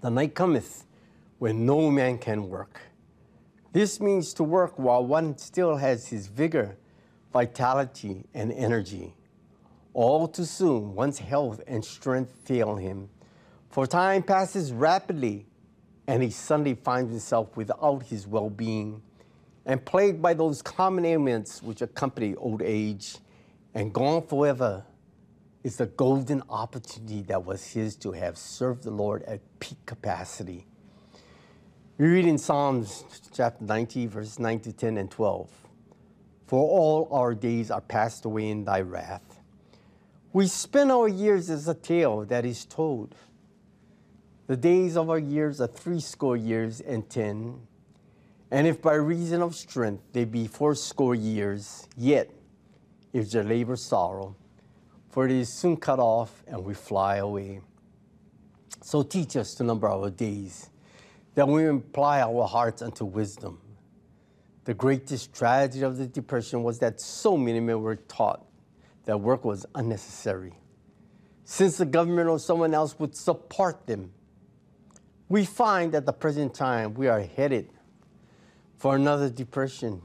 The 0.00 0.10
night 0.10 0.34
cometh 0.34 0.84
when 1.38 1.64
no 1.64 1.90
man 1.90 2.18
can 2.18 2.48
work. 2.48 2.80
This 3.72 4.00
means 4.00 4.34
to 4.34 4.44
work 4.44 4.78
while 4.78 5.04
one 5.04 5.38
still 5.38 5.76
has 5.76 6.08
his 6.08 6.26
vigor, 6.26 6.76
vitality, 7.32 8.26
and 8.34 8.52
energy. 8.52 9.14
All 9.94 10.28
too 10.28 10.44
soon, 10.44 10.94
one's 10.94 11.18
health 11.18 11.62
and 11.66 11.82
strength 11.82 12.32
fail 12.44 12.76
him, 12.76 13.08
for 13.70 13.86
time 13.86 14.22
passes 14.22 14.72
rapidly, 14.72 15.46
and 16.06 16.22
he 16.22 16.28
suddenly 16.30 16.74
finds 16.74 17.10
himself 17.10 17.56
without 17.56 18.02
his 18.02 18.26
well 18.26 18.50
being 18.50 19.02
and 19.64 19.84
plagued 19.84 20.20
by 20.20 20.34
those 20.34 20.60
common 20.60 21.04
ailments 21.04 21.62
which 21.62 21.82
accompany 21.82 22.34
old 22.34 22.62
age, 22.62 23.18
and 23.74 23.92
gone 23.92 24.26
forever 24.26 24.84
is 25.62 25.76
the 25.76 25.86
golden 25.86 26.42
opportunity 26.50 27.22
that 27.22 27.44
was 27.44 27.64
his 27.72 27.96
to 27.96 28.12
have 28.12 28.36
served 28.36 28.82
the 28.82 28.90
Lord 28.90 29.22
at 29.22 29.40
peak 29.60 29.78
capacity. 29.86 30.66
We 31.98 32.08
read 32.08 32.24
in 32.24 32.38
Psalms 32.38 33.04
chapter 33.34 33.62
90, 33.62 34.06
verses 34.06 34.38
9 34.38 34.60
to 34.60 34.72
10 34.72 34.96
and 34.96 35.10
12. 35.10 35.50
For 36.46 36.58
all 36.58 37.06
our 37.12 37.34
days 37.34 37.70
are 37.70 37.82
passed 37.82 38.24
away 38.24 38.48
in 38.48 38.64
thy 38.64 38.80
wrath. 38.80 39.40
We 40.32 40.46
spend 40.46 40.90
our 40.90 41.06
years 41.06 41.50
as 41.50 41.68
a 41.68 41.74
tale 41.74 42.24
that 42.24 42.46
is 42.46 42.64
told. 42.64 43.14
The 44.46 44.56
days 44.56 44.96
of 44.96 45.10
our 45.10 45.18
years 45.18 45.60
are 45.60 45.66
threescore 45.66 46.38
years 46.38 46.80
and 46.80 47.08
ten. 47.10 47.60
And 48.50 48.66
if 48.66 48.80
by 48.80 48.94
reason 48.94 49.42
of 49.42 49.54
strength 49.54 50.02
they 50.12 50.24
be 50.24 50.46
fourscore 50.46 51.14
years, 51.14 51.86
yet 51.96 52.30
is 53.12 53.32
their 53.32 53.44
labor 53.44 53.76
sorrow, 53.76 54.34
for 55.10 55.26
it 55.26 55.30
is 55.30 55.50
soon 55.50 55.76
cut 55.76 55.98
off 55.98 56.42
and 56.46 56.64
we 56.64 56.72
fly 56.72 57.16
away. 57.16 57.60
So 58.80 59.02
teach 59.02 59.36
us 59.36 59.54
to 59.56 59.64
number 59.64 59.88
our 59.88 60.08
days, 60.08 60.70
that 61.34 61.48
we 61.48 61.66
apply 61.66 62.20
our 62.20 62.46
hearts 62.46 62.82
unto 62.82 63.04
wisdom. 63.04 63.58
The 64.64 64.74
greatest 64.74 65.34
tragedy 65.34 65.82
of 65.82 65.96
the 65.96 66.06
Depression 66.06 66.62
was 66.62 66.78
that 66.80 67.00
so 67.00 67.36
many 67.36 67.60
men 67.60 67.80
were 67.80 67.96
taught 67.96 68.44
that 69.04 69.18
work 69.18 69.44
was 69.44 69.66
unnecessary, 69.74 70.52
since 71.44 71.78
the 71.78 71.84
government 71.86 72.28
or 72.28 72.38
someone 72.38 72.72
else 72.72 72.98
would 72.98 73.16
support 73.16 73.86
them. 73.86 74.12
We 75.28 75.44
find 75.44 75.94
at 75.94 76.06
the 76.06 76.12
present 76.12 76.54
time 76.54 76.94
we 76.94 77.08
are 77.08 77.20
headed 77.20 77.70
for 78.76 78.94
another 78.94 79.30
depression. 79.30 80.02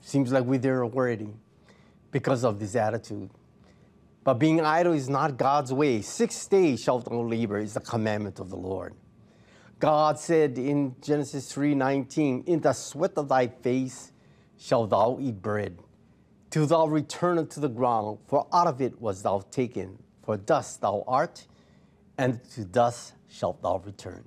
Seems 0.00 0.30
like 0.32 0.44
we're 0.44 0.58
there 0.58 0.84
already 0.84 1.34
because 2.10 2.44
of 2.44 2.60
this 2.60 2.76
attitude. 2.76 3.30
But 4.24 4.34
being 4.34 4.60
idle 4.60 4.92
is 4.92 5.08
not 5.08 5.36
God's 5.36 5.72
way. 5.72 6.02
Six 6.02 6.46
days 6.46 6.82
shalt 6.82 7.06
thou 7.06 7.22
labor 7.22 7.58
is 7.58 7.74
the 7.74 7.80
commandment 7.80 8.38
of 8.38 8.50
the 8.50 8.56
Lord. 8.56 8.94
God 9.82 10.16
said 10.16 10.58
in 10.58 10.94
Genesis 11.00 11.52
3:19, 11.52 12.44
"In 12.46 12.60
the 12.60 12.72
sweat 12.72 13.14
of 13.16 13.26
thy 13.26 13.48
face 13.48 14.12
shalt 14.56 14.90
thou 14.90 15.18
eat 15.20 15.42
bread, 15.42 15.82
till 16.50 16.66
thou 16.66 16.86
return 16.86 17.36
unto 17.36 17.60
the 17.60 17.68
ground, 17.68 18.18
for 18.28 18.46
out 18.52 18.68
of 18.68 18.80
it 18.80 19.02
was 19.02 19.22
thou 19.22 19.40
taken, 19.50 20.00
for 20.22 20.36
dust 20.36 20.82
thou 20.82 21.02
art, 21.08 21.48
and 22.16 22.44
to 22.50 22.64
dust 22.64 23.14
shalt 23.26 23.60
thou 23.60 23.78
return." 23.78 24.22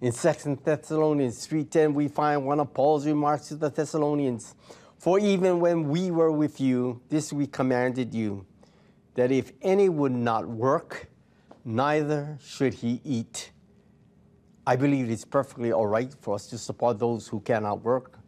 In 0.00 0.12
2 0.12 0.64
Thessalonians 0.64 1.46
3:10 1.46 1.92
we 1.92 2.08
find 2.08 2.46
one 2.46 2.58
of 2.58 2.72
Paul's 2.72 3.04
remarks 3.04 3.48
to 3.48 3.56
the 3.56 3.68
Thessalonians, 3.68 4.54
"For 4.96 5.18
even 5.18 5.60
when 5.60 5.90
we 5.90 6.10
were 6.10 6.32
with 6.32 6.58
you, 6.58 7.02
this 7.10 7.34
we 7.34 7.46
commanded 7.46 8.14
you, 8.14 8.46
that 9.12 9.30
if 9.30 9.52
any 9.60 9.90
would 9.90 10.12
not 10.12 10.48
work, 10.48 11.10
neither 11.66 12.38
should 12.40 12.72
he 12.72 13.02
eat." 13.04 13.52
I 14.68 14.76
believe 14.76 15.08
it's 15.08 15.24
perfectly 15.24 15.72
all 15.72 15.86
right 15.86 16.14
for 16.20 16.34
us 16.34 16.46
to 16.48 16.58
support 16.58 16.98
those 16.98 17.26
who 17.26 17.40
cannot 17.40 17.82
work 17.82 18.18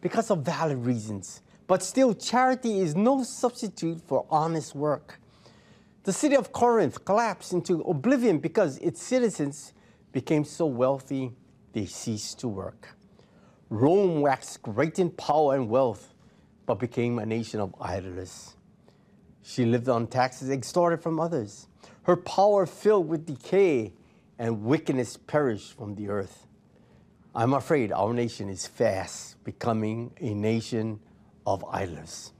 because 0.00 0.30
of 0.30 0.44
valid 0.44 0.78
reasons. 0.86 1.42
But 1.66 1.82
still, 1.82 2.14
charity 2.14 2.78
is 2.78 2.94
no 2.94 3.24
substitute 3.24 4.00
for 4.06 4.24
honest 4.30 4.76
work. 4.76 5.18
The 6.04 6.12
city 6.12 6.36
of 6.36 6.52
Corinth 6.52 7.04
collapsed 7.04 7.52
into 7.52 7.80
oblivion 7.80 8.38
because 8.38 8.78
its 8.78 9.02
citizens 9.02 9.72
became 10.12 10.44
so 10.44 10.66
wealthy 10.66 11.32
they 11.72 11.86
ceased 11.86 12.38
to 12.38 12.46
work. 12.46 12.90
Rome 13.68 14.20
waxed 14.20 14.62
great 14.62 15.00
in 15.00 15.10
power 15.10 15.56
and 15.56 15.68
wealth, 15.68 16.14
but 16.64 16.78
became 16.78 17.18
a 17.18 17.26
nation 17.26 17.58
of 17.58 17.74
idlers. 17.80 18.54
She 19.42 19.64
lived 19.64 19.88
on 19.88 20.06
taxes 20.06 20.48
extorted 20.48 21.02
from 21.02 21.18
others. 21.18 21.66
Her 22.04 22.14
power 22.14 22.66
filled 22.66 23.08
with 23.08 23.26
decay, 23.26 23.94
and 24.38 24.62
wickedness 24.62 25.16
perish 25.16 25.72
from 25.72 25.94
the 25.94 26.08
earth. 26.08 26.46
I'm 27.34 27.52
afraid 27.52 27.92
our 27.92 28.12
nation 28.12 28.48
is 28.48 28.66
fast 28.66 29.42
becoming 29.44 30.12
a 30.20 30.34
nation 30.34 31.00
of 31.46 31.64
idlers. 31.70 32.32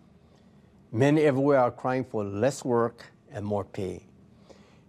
Many 0.91 1.23
everywhere 1.23 1.59
are 1.61 1.71
crying 1.71 2.05
for 2.05 2.25
less 2.25 2.65
work 2.65 3.07
and 3.31 3.45
more 3.45 3.65
pay. 3.65 4.05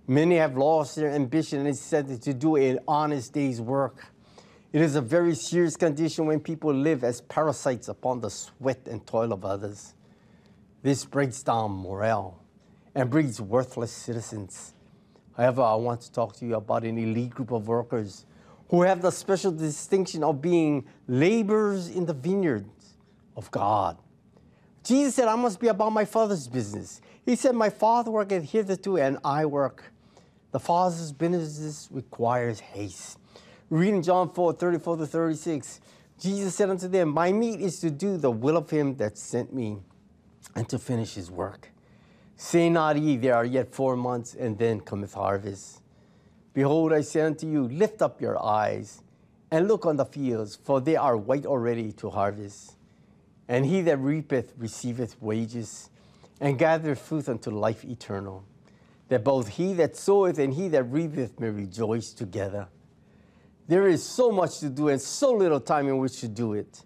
Many 0.07 0.37
have 0.37 0.57
lost 0.57 0.95
their 0.95 1.11
ambition 1.11 1.59
and 1.59 1.67
incentive 1.67 2.21
to 2.21 2.33
do 2.33 2.55
an 2.55 2.79
honest 2.87 3.33
day's 3.33 3.61
work. 3.61 4.07
It 4.71 4.81
is 4.81 4.95
a 4.95 5.01
very 5.01 5.35
serious 5.35 5.75
condition 5.75 6.25
when 6.25 6.39
people 6.39 6.73
live 6.73 7.03
as 7.03 7.21
parasites 7.21 7.87
upon 7.87 8.21
the 8.21 8.29
sweat 8.29 8.87
and 8.89 9.05
toil 9.05 9.33
of 9.33 9.45
others. 9.45 9.93
This 10.81 11.05
breaks 11.05 11.43
down 11.43 11.71
morale 11.71 12.41
and 12.95 13.09
breeds 13.09 13.41
worthless 13.41 13.91
citizens. 13.91 14.73
However, 15.39 15.61
I 15.61 15.75
want 15.75 16.01
to 16.01 16.11
talk 16.11 16.35
to 16.39 16.45
you 16.45 16.55
about 16.55 16.83
an 16.83 16.97
elite 16.97 17.29
group 17.29 17.51
of 17.51 17.69
workers 17.69 18.25
who 18.67 18.81
have 18.81 19.01
the 19.01 19.09
special 19.09 19.53
distinction 19.53 20.21
of 20.21 20.41
being 20.41 20.85
laborers 21.07 21.87
in 21.87 22.05
the 22.05 22.13
vineyards 22.13 22.95
of 23.37 23.49
God. 23.49 23.97
Jesus 24.83 25.15
said, 25.15 25.29
I 25.29 25.37
must 25.37 25.61
be 25.61 25.69
about 25.69 25.91
my 25.91 26.03
Father's 26.03 26.49
business. 26.49 26.99
He 27.25 27.37
said, 27.37 27.55
My 27.55 27.69
Father 27.69 28.11
worketh 28.11 28.51
hitherto, 28.51 28.97
and 28.97 29.17
I 29.23 29.45
work. 29.45 29.85
The 30.51 30.59
Father's 30.59 31.13
business 31.13 31.87
requires 31.89 32.59
haste. 32.59 33.17
Reading 33.69 34.01
John 34.01 34.33
4 34.33 34.51
34 34.51 34.97
to 34.97 35.07
36, 35.07 35.79
Jesus 36.19 36.53
said 36.53 36.69
unto 36.69 36.89
them, 36.89 37.07
My 37.07 37.31
meat 37.31 37.61
is 37.61 37.79
to 37.79 37.89
do 37.89 38.17
the 38.17 38.29
will 38.29 38.57
of 38.57 38.69
him 38.69 38.97
that 38.97 39.17
sent 39.17 39.53
me, 39.53 39.77
and 40.53 40.67
to 40.67 40.77
finish 40.77 41.13
his 41.15 41.31
work. 41.31 41.68
Say 42.41 42.69
not 42.69 42.97
ye, 42.97 43.17
there 43.17 43.35
are 43.35 43.43
yet 43.43 43.75
four 43.75 43.97
months, 43.97 44.33
and 44.33 44.57
then 44.57 44.79
cometh 44.79 45.13
harvest. 45.13 45.81
Behold, 46.53 46.93
I 46.93 47.01
say 47.01 47.19
unto 47.19 47.45
you, 47.45 47.67
lift 47.67 48.01
up 48.01 48.21
your 48.21 48.41
eyes, 48.41 49.03
and 49.51 49.67
look 49.67 49.85
on 49.85 49.97
the 49.97 50.05
fields, 50.05 50.55
for 50.55 50.79
they 50.79 50.95
are 50.95 51.17
white 51.17 51.45
already 51.45 51.91
to 51.91 52.09
harvest. 52.09 52.77
And 53.49 53.65
he 53.65 53.81
that 53.81 53.97
reapeth 53.97 54.53
receiveth 54.57 55.21
wages, 55.21 55.89
and 56.39 56.57
gathereth 56.57 57.01
fruit 57.01 57.27
unto 57.27 57.49
life 57.51 57.83
eternal, 57.83 58.45
that 59.09 59.25
both 59.25 59.49
he 59.49 59.73
that 59.73 59.97
soweth 59.97 60.39
and 60.39 60.53
he 60.53 60.69
that 60.69 60.83
reapeth 60.85 61.41
may 61.41 61.49
rejoice 61.49 62.13
together. 62.13 62.69
There 63.67 63.85
is 63.85 64.01
so 64.01 64.31
much 64.31 64.59
to 64.59 64.69
do 64.69 64.87
and 64.87 65.01
so 65.01 65.33
little 65.33 65.59
time 65.59 65.89
in 65.89 65.97
which 65.97 66.21
to 66.21 66.29
do 66.29 66.53
it. 66.53 66.85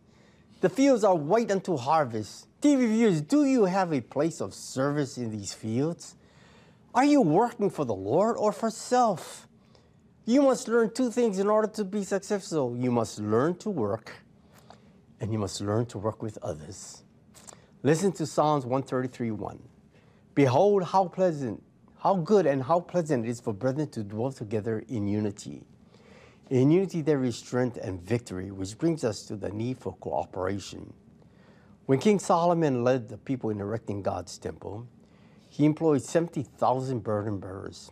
The 0.63 0.69
fields 0.69 1.03
are 1.03 1.13
white 1.13 1.51
unto 1.51 1.75
harvest. 1.75 2.47
TV 2.61 2.87
viewers, 2.87 3.19
do 3.19 3.43
you 3.43 3.65
have 3.65 3.91
a 3.91 3.99
place 3.99 4.39
of 4.39 4.53
service 4.53 5.17
in 5.17 5.29
these 5.29 5.53
fields? 5.53 6.15
Are 6.95 7.03
you 7.03 7.19
working 7.19 7.69
for 7.69 7.83
the 7.83 7.93
Lord 7.93 8.37
or 8.37 8.53
for 8.53 8.69
self? 8.69 9.45
You 10.23 10.41
must 10.41 10.69
learn 10.69 10.91
two 10.93 11.11
things 11.11 11.37
in 11.37 11.47
order 11.49 11.67
to 11.67 11.83
be 11.83 12.05
successful. 12.05 12.77
You 12.77 12.91
must 12.91 13.19
learn 13.19 13.55
to 13.55 13.69
work, 13.69 14.13
and 15.19 15.33
you 15.33 15.37
must 15.37 15.59
learn 15.59 15.85
to 15.87 15.97
work 15.97 16.23
with 16.23 16.37
others. 16.41 17.03
Listen 17.83 18.13
to 18.13 18.25
Psalms 18.25 18.63
133 18.63 19.31
1. 19.31 19.59
Behold, 20.33 20.83
how 20.85 21.09
pleasant, 21.09 21.61
how 21.99 22.15
good, 22.15 22.45
and 22.45 22.63
how 22.63 22.79
pleasant 22.79 23.25
it 23.25 23.29
is 23.29 23.41
for 23.41 23.51
brethren 23.51 23.89
to 23.89 24.01
dwell 24.01 24.31
together 24.31 24.81
in 24.87 25.09
unity. 25.09 25.65
In 26.49 26.71
unity, 26.71 27.01
there 27.01 27.23
is 27.23 27.37
strength 27.37 27.77
and 27.77 28.01
victory, 28.01 28.51
which 28.51 28.77
brings 28.77 29.03
us 29.03 29.23
to 29.23 29.35
the 29.35 29.49
need 29.49 29.77
for 29.77 29.93
cooperation. 29.93 30.93
When 31.85 31.99
King 31.99 32.19
Solomon 32.19 32.83
led 32.83 33.09
the 33.09 33.17
people 33.17 33.49
in 33.49 33.59
erecting 33.59 34.01
God's 34.01 34.37
temple, 34.37 34.87
he 35.49 35.65
employed 35.65 36.01
70,000 36.01 37.03
burden 37.03 37.39
bearers. 37.39 37.91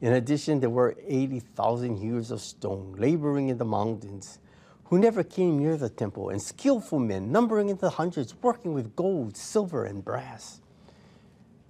In 0.00 0.12
addition, 0.12 0.60
there 0.60 0.70
were 0.70 0.96
80,000 1.06 1.96
hewers 1.96 2.30
of 2.30 2.40
stone 2.40 2.94
laboring 2.98 3.48
in 3.48 3.58
the 3.58 3.64
mountains 3.64 4.38
who 4.84 4.98
never 4.98 5.22
came 5.22 5.58
near 5.58 5.76
the 5.76 5.88
temple, 5.88 6.28
and 6.28 6.42
skillful 6.42 6.98
men, 6.98 7.32
numbering 7.32 7.70
in 7.70 7.78
the 7.78 7.88
hundreds, 7.88 8.34
working 8.42 8.74
with 8.74 8.94
gold, 8.94 9.36
silver, 9.36 9.84
and 9.84 10.04
brass. 10.04 10.60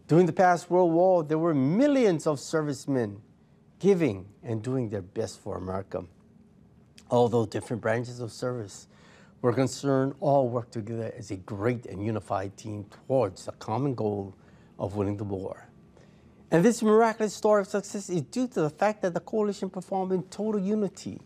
During 0.08 0.26
the 0.26 0.32
past 0.32 0.68
World 0.68 0.92
War, 0.92 1.22
there 1.22 1.38
were 1.38 1.54
millions 1.54 2.26
of 2.26 2.40
servicemen 2.40 3.22
giving 3.82 4.24
and 4.44 4.62
doing 4.62 4.88
their 4.90 5.02
best 5.02 5.40
for 5.40 5.56
America. 5.56 6.04
Although 7.10 7.46
different 7.46 7.82
branches 7.82 8.20
of 8.20 8.30
service 8.30 8.86
were 9.42 9.52
concerned, 9.52 10.14
all 10.20 10.48
worked 10.48 10.72
together 10.72 11.12
as 11.18 11.32
a 11.32 11.36
great 11.36 11.86
and 11.86 12.00
unified 12.00 12.56
team 12.56 12.86
towards 13.06 13.46
the 13.46 13.52
common 13.52 13.96
goal 13.96 14.34
of 14.78 14.94
winning 14.94 15.16
the 15.16 15.24
war. 15.24 15.66
And 16.52 16.64
this 16.64 16.80
miraculous 16.80 17.34
story 17.34 17.62
of 17.62 17.66
success 17.66 18.08
is 18.08 18.22
due 18.22 18.46
to 18.46 18.60
the 18.60 18.70
fact 18.70 19.02
that 19.02 19.14
the 19.14 19.20
coalition 19.20 19.68
performed 19.68 20.12
in 20.12 20.22
total 20.24 20.60
unity. 20.60 21.20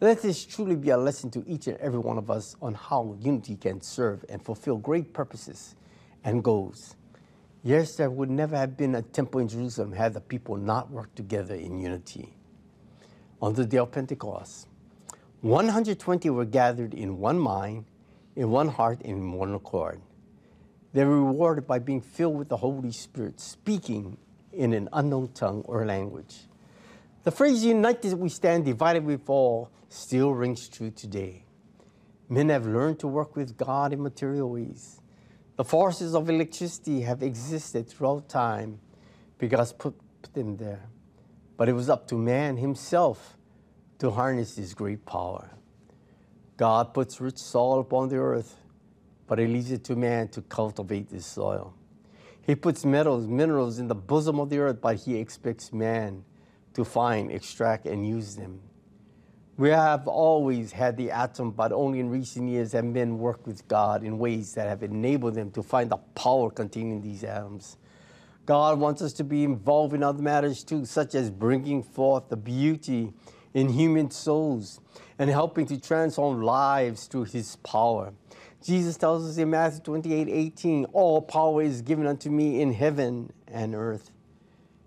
Let 0.00 0.22
this 0.22 0.44
truly 0.44 0.76
be 0.76 0.90
a 0.90 0.96
lesson 0.96 1.32
to 1.32 1.44
each 1.48 1.66
and 1.66 1.76
every 1.78 1.98
one 1.98 2.16
of 2.16 2.30
us 2.30 2.54
on 2.62 2.74
how 2.74 3.16
unity 3.18 3.56
can 3.56 3.80
serve 3.80 4.24
and 4.28 4.40
fulfill 4.44 4.76
great 4.76 5.12
purposes 5.12 5.74
and 6.22 6.44
goals. 6.44 6.94
Yes, 7.64 7.94
there 7.94 8.10
would 8.10 8.28
never 8.28 8.56
have 8.56 8.76
been 8.76 8.96
a 8.96 9.02
temple 9.02 9.40
in 9.40 9.46
Jerusalem 9.46 9.92
had 9.92 10.14
the 10.14 10.20
people 10.20 10.56
not 10.56 10.90
worked 10.90 11.14
together 11.14 11.54
in 11.54 11.78
unity. 11.78 12.34
On 13.40 13.54
the 13.54 13.64
day 13.64 13.78
of 13.78 13.92
Pentecost, 13.92 14.66
120 15.42 16.30
were 16.30 16.44
gathered 16.44 16.92
in 16.92 17.18
one 17.18 17.38
mind, 17.38 17.84
in 18.34 18.50
one 18.50 18.68
heart, 18.68 19.00
and 19.04 19.18
in 19.18 19.32
one 19.32 19.54
accord. 19.54 20.00
They 20.92 21.04
were 21.04 21.24
rewarded 21.24 21.66
by 21.66 21.78
being 21.78 22.00
filled 22.00 22.36
with 22.36 22.48
the 22.48 22.56
Holy 22.56 22.90
Spirit, 22.90 23.38
speaking 23.40 24.16
in 24.52 24.72
an 24.72 24.88
unknown 24.92 25.28
tongue 25.32 25.62
or 25.66 25.86
language. 25.86 26.48
The 27.22 27.30
phrase 27.30 27.64
united 27.64 28.14
we 28.14 28.28
stand, 28.28 28.64
divided 28.64 29.04
we 29.04 29.16
fall 29.16 29.70
still 29.88 30.32
rings 30.32 30.68
true 30.68 30.90
today. 30.90 31.44
Men 32.28 32.48
have 32.48 32.66
learned 32.66 32.98
to 33.00 33.08
work 33.08 33.36
with 33.36 33.56
God 33.56 33.92
in 33.92 34.02
material 34.02 34.50
ways. 34.50 35.01
The 35.56 35.64
forces 35.64 36.14
of 36.14 36.30
electricity 36.30 37.02
have 37.02 37.22
existed 37.22 37.88
throughout 37.88 38.28
time 38.28 38.80
because 39.38 39.72
put, 39.72 39.94
put 40.22 40.34
them 40.34 40.56
there. 40.56 40.88
But 41.56 41.68
it 41.68 41.74
was 41.74 41.90
up 41.90 42.06
to 42.08 42.14
man 42.16 42.56
himself 42.56 43.36
to 43.98 44.10
harness 44.10 44.54
this 44.54 44.74
great 44.74 45.04
power. 45.04 45.50
God 46.56 46.94
puts 46.94 47.20
rich 47.20 47.38
soil 47.38 47.80
upon 47.80 48.08
the 48.08 48.16
earth, 48.16 48.56
but 49.26 49.38
he 49.38 49.46
leaves 49.46 49.70
it 49.70 49.84
to 49.84 49.96
man 49.96 50.28
to 50.28 50.42
cultivate 50.42 51.10
this 51.10 51.26
soil. 51.26 51.74
He 52.40 52.54
puts 52.54 52.84
metals, 52.84 53.26
minerals 53.26 53.78
in 53.78 53.88
the 53.88 53.94
bosom 53.94 54.40
of 54.40 54.50
the 54.50 54.58
earth, 54.58 54.80
but 54.80 54.96
he 54.96 55.16
expects 55.16 55.72
man 55.72 56.24
to 56.74 56.84
find, 56.84 57.30
extract, 57.30 57.86
and 57.86 58.06
use 58.06 58.36
them. 58.36 58.60
We 59.58 59.68
have 59.68 60.08
always 60.08 60.72
had 60.72 60.96
the 60.96 61.10
atom, 61.10 61.50
but 61.50 61.72
only 61.72 62.00
in 62.00 62.08
recent 62.08 62.48
years 62.48 62.72
have 62.72 62.86
men 62.86 63.18
worked 63.18 63.46
with 63.46 63.68
God 63.68 64.02
in 64.02 64.18
ways 64.18 64.54
that 64.54 64.66
have 64.66 64.82
enabled 64.82 65.34
them 65.34 65.50
to 65.50 65.62
find 65.62 65.90
the 65.90 65.98
power 66.14 66.50
containing 66.50 67.02
these 67.02 67.22
atoms. 67.22 67.76
God 68.46 68.80
wants 68.80 69.02
us 69.02 69.12
to 69.14 69.24
be 69.24 69.44
involved 69.44 69.92
in 69.92 70.02
other 70.02 70.22
matters 70.22 70.64
too, 70.64 70.86
such 70.86 71.14
as 71.14 71.30
bringing 71.30 71.82
forth 71.82 72.30
the 72.30 72.36
beauty 72.36 73.12
in 73.52 73.68
human 73.68 74.10
souls 74.10 74.80
and 75.18 75.28
helping 75.28 75.66
to 75.66 75.78
transform 75.78 76.40
lives 76.40 77.06
through 77.06 77.24
his 77.24 77.56
power. 77.56 78.14
Jesus 78.64 78.96
tells 78.96 79.28
us 79.28 79.36
in 79.36 79.50
Matthew 79.50 79.80
28 79.80 80.28
18, 80.28 80.86
All 80.86 81.20
power 81.20 81.62
is 81.62 81.82
given 81.82 82.06
unto 82.06 82.30
me 82.30 82.62
in 82.62 82.72
heaven 82.72 83.30
and 83.46 83.74
earth. 83.74 84.10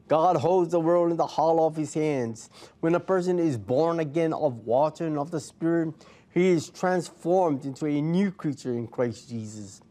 God 0.08 0.38
holds 0.38 0.72
the 0.72 0.80
world 0.80 1.12
in 1.12 1.18
the 1.18 1.26
hollow 1.26 1.66
of 1.66 1.76
his 1.76 1.94
hands. 1.94 2.50
When 2.80 2.94
a 2.94 3.00
person 3.00 3.40
is 3.40 3.58
born 3.58 4.00
again 4.00 4.34
of 4.34 4.66
water 4.66 5.08
and 5.08 5.18
of 5.18 5.32
the 5.32 5.40
Spirit, 5.40 5.96
he 6.34 6.50
is 6.50 6.70
transformed 6.70 7.66
into 7.66 7.86
a 7.88 8.02
new 8.02 8.32
creature 8.32 8.74
in 8.74 8.88
Christ 8.88 9.30
Jesus. 9.30 9.82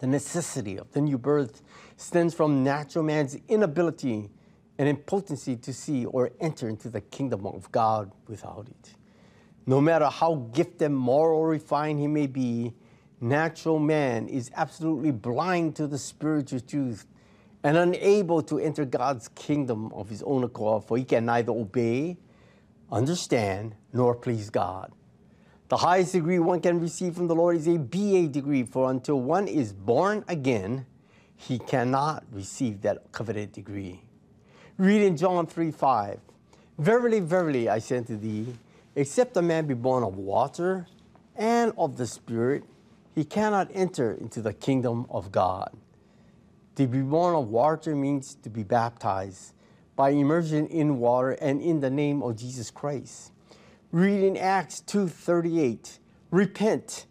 The 0.00 0.06
necessity 0.06 0.78
of 0.78 0.90
the 0.92 1.00
new 1.00 1.16
birth 1.16 1.62
stems 1.96 2.34
from 2.34 2.64
natural 2.64 3.04
man's 3.04 3.38
inability 3.48 4.30
and 4.78 4.88
impotency 4.88 5.56
to 5.56 5.72
see 5.72 6.06
or 6.06 6.32
enter 6.40 6.68
into 6.68 6.88
the 6.88 7.00
kingdom 7.00 7.46
of 7.46 7.70
God 7.70 8.12
without 8.26 8.66
it. 8.68 8.94
No 9.66 9.80
matter 9.80 10.06
how 10.06 10.48
gifted, 10.52 10.90
moral, 10.90 11.38
or 11.38 11.48
refined 11.48 12.00
he 12.00 12.08
may 12.08 12.26
be, 12.26 12.72
natural 13.20 13.78
man 13.78 14.26
is 14.26 14.50
absolutely 14.56 15.10
blind 15.10 15.76
to 15.76 15.86
the 15.86 15.98
spiritual 15.98 16.60
truth 16.60 17.06
and 17.62 17.76
unable 17.76 18.42
to 18.42 18.58
enter 18.58 18.84
God's 18.84 19.28
kingdom 19.28 19.92
of 19.92 20.08
his 20.08 20.22
own 20.22 20.44
accord, 20.44 20.84
for 20.84 20.96
he 20.96 21.04
can 21.04 21.26
neither 21.26 21.52
obey, 21.52 22.16
understand, 22.90 23.74
nor 23.92 24.14
please 24.14 24.50
God. 24.50 24.92
The 25.68 25.76
highest 25.76 26.12
degree 26.12 26.38
one 26.38 26.60
can 26.60 26.80
receive 26.80 27.14
from 27.14 27.28
the 27.28 27.34
Lord 27.34 27.56
is 27.56 27.68
a 27.68 27.78
BA 27.78 28.28
degree, 28.28 28.64
for 28.64 28.90
until 28.90 29.20
one 29.20 29.46
is 29.46 29.72
born 29.72 30.24
again, 30.26 30.86
he 31.36 31.58
cannot 31.58 32.24
receive 32.32 32.82
that 32.82 33.12
coveted 33.12 33.52
degree. 33.52 34.02
Read 34.78 35.02
in 35.02 35.16
John 35.16 35.46
3 35.46 35.70
5. 35.70 36.20
Verily, 36.78 37.20
verily, 37.20 37.68
I 37.68 37.78
say 37.78 37.98
unto 37.98 38.16
thee, 38.16 38.54
except 38.96 39.36
a 39.36 39.42
man 39.42 39.66
be 39.66 39.74
born 39.74 40.02
of 40.02 40.16
water 40.16 40.86
and 41.36 41.72
of 41.76 41.96
the 41.96 42.06
Spirit, 42.06 42.64
he 43.14 43.24
cannot 43.24 43.70
enter 43.74 44.12
into 44.12 44.40
the 44.40 44.52
kingdom 44.52 45.06
of 45.10 45.30
God. 45.30 45.70
To 46.80 46.86
be 46.86 47.02
born 47.02 47.34
of 47.34 47.50
water 47.50 47.94
means 47.94 48.36
to 48.36 48.48
be 48.48 48.62
baptized 48.62 49.52
by 49.96 50.12
immersion 50.12 50.66
in 50.68 50.98
water 50.98 51.32
and 51.32 51.60
in 51.60 51.80
the 51.80 51.90
name 51.90 52.22
of 52.22 52.36
Jesus 52.36 52.70
Christ. 52.70 53.32
Read 53.92 54.24
in 54.24 54.34
Acts 54.38 54.80
2:38, 54.86 55.98
repent 56.30 57.04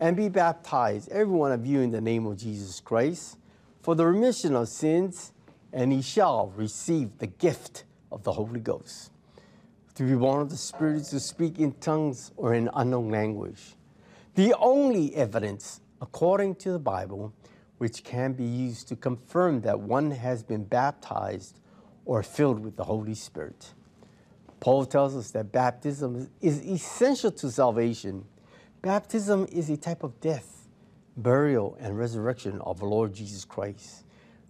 and 0.00 0.16
be 0.16 0.30
baptized, 0.30 1.10
every 1.10 1.34
one 1.34 1.52
of 1.52 1.66
you 1.66 1.80
in 1.80 1.90
the 1.90 2.00
name 2.00 2.24
of 2.24 2.38
Jesus 2.38 2.80
Christ, 2.80 3.36
for 3.82 3.94
the 3.94 4.06
remission 4.06 4.56
of 4.56 4.70
sins, 4.70 5.32
and 5.70 5.92
ye 5.92 6.00
shall 6.00 6.54
receive 6.56 7.18
the 7.18 7.26
gift 7.26 7.84
of 8.10 8.22
the 8.22 8.32
Holy 8.32 8.60
Ghost. 8.60 9.10
To 9.96 10.02
be 10.02 10.14
born 10.14 10.40
of 10.40 10.48
the 10.48 10.56
Spirit 10.56 10.96
is 10.96 11.10
to 11.10 11.20
speak 11.20 11.58
in 11.58 11.72
tongues 11.72 12.32
or 12.38 12.54
in 12.54 12.70
unknown 12.72 13.10
language. 13.10 13.76
The 14.34 14.54
only 14.54 15.14
evidence, 15.14 15.82
according 16.00 16.54
to 16.54 16.72
the 16.72 16.78
Bible, 16.78 17.34
which 17.80 18.04
can 18.04 18.34
be 18.34 18.44
used 18.44 18.88
to 18.88 18.94
confirm 18.94 19.62
that 19.62 19.80
one 19.80 20.10
has 20.10 20.42
been 20.42 20.62
baptized 20.64 21.60
or 22.04 22.22
filled 22.22 22.60
with 22.60 22.76
the 22.76 22.84
Holy 22.84 23.14
Spirit. 23.14 23.72
Paul 24.60 24.84
tells 24.84 25.16
us 25.16 25.30
that 25.30 25.50
baptism 25.50 26.28
is 26.42 26.62
essential 26.62 27.30
to 27.30 27.50
salvation. 27.50 28.26
Baptism 28.82 29.46
is 29.50 29.70
a 29.70 29.78
type 29.78 30.02
of 30.02 30.20
death, 30.20 30.68
burial, 31.16 31.78
and 31.80 31.96
resurrection 31.96 32.60
of 32.60 32.80
the 32.80 32.84
Lord 32.84 33.14
Jesus 33.14 33.46
Christ. 33.46 34.04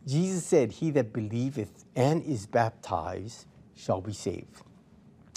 Jesus 0.05 0.45
said, 0.45 0.73
He 0.73 0.91
that 0.91 1.13
believeth 1.13 1.85
and 1.95 2.25
is 2.25 2.47
baptized 2.47 3.47
shall 3.77 4.01
be 4.01 4.13
saved. 4.13 4.63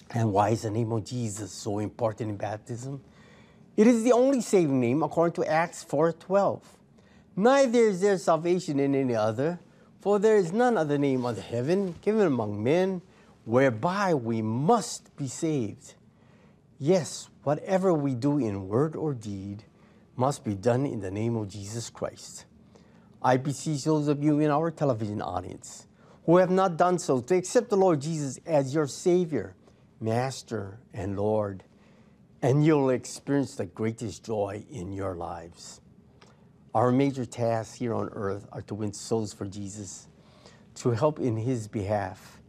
And 0.10 0.34
why 0.34 0.50
is 0.50 0.64
the 0.64 0.72
name 0.72 0.92
of 0.92 1.06
Jesus 1.06 1.52
so 1.52 1.78
important 1.78 2.32
in 2.32 2.38
baptism? 2.38 3.04
It 3.78 3.86
is 3.86 4.02
the 4.02 4.14
only 4.14 4.42
saving 4.42 4.80
name 4.80 5.04
according 5.04 5.34
to 5.34 5.48
Acts 5.48 5.86
4:12. 5.86 6.62
Neither 7.36 7.80
is 7.80 8.02
there 8.02 8.18
salvation 8.20 8.80
in 8.80 8.94
any 8.94 9.16
other, 9.16 9.60
for 10.02 10.20
there 10.20 10.36
is 10.36 10.52
none 10.52 10.78
other 10.78 10.98
name 10.98 11.26
under 11.26 11.42
heaven 11.42 11.96
given 12.02 12.28
among 12.28 12.64
men 12.64 13.02
whereby 13.46 14.14
we 14.14 14.42
must 14.42 15.16
be 15.16 15.28
saved. 15.28 15.96
Yes, 16.78 17.30
whatever 17.44 17.94
we 17.94 18.14
do 18.14 18.38
in 18.38 18.68
word 18.68 18.96
or 18.96 19.14
deed 19.14 19.64
must 20.16 20.44
be 20.44 20.54
done 20.54 20.86
in 20.86 21.00
the 21.00 21.10
name 21.10 21.36
of 21.36 21.50
Jesus 21.50 21.90
Christ. 21.90 22.46
I 23.22 23.38
beseech 23.38 23.86
those 23.86 24.08
of 24.08 24.22
you 24.22 24.40
in 24.40 24.52
our 24.52 24.70
television 24.70 25.22
audience 25.22 25.88
who 26.26 26.38
have 26.38 26.52
not 26.52 26.78
done 26.78 27.00
so 27.00 27.20
to 27.22 27.36
accept 27.36 27.70
the 27.70 27.78
Lord 27.78 28.02
Jesus 28.02 28.40
as 28.46 28.76
your 28.76 28.88
Savior, 28.88 29.56
Master, 30.00 30.80
and 30.94 31.18
Lord, 31.18 31.64
and 32.42 32.66
you'll 32.66 32.90
experience 32.90 33.56
the 33.56 33.66
greatest 33.66 34.24
joy 34.24 34.66
in 34.70 34.92
your 34.92 35.16
lives. 35.16 35.82
Our 36.74 36.92
major 36.92 37.26
tasks 37.26 37.76
here 37.76 37.94
on 37.94 38.10
earth 38.14 38.48
are 38.52 38.64
to 38.64 38.74
win 38.74 38.94
souls 38.94 39.32
for 39.32 39.46
Jesus, 39.46 40.08
to 40.76 40.92
help 40.92 41.20
in 41.20 41.38
His 41.38 41.68
behalf, 41.68 42.40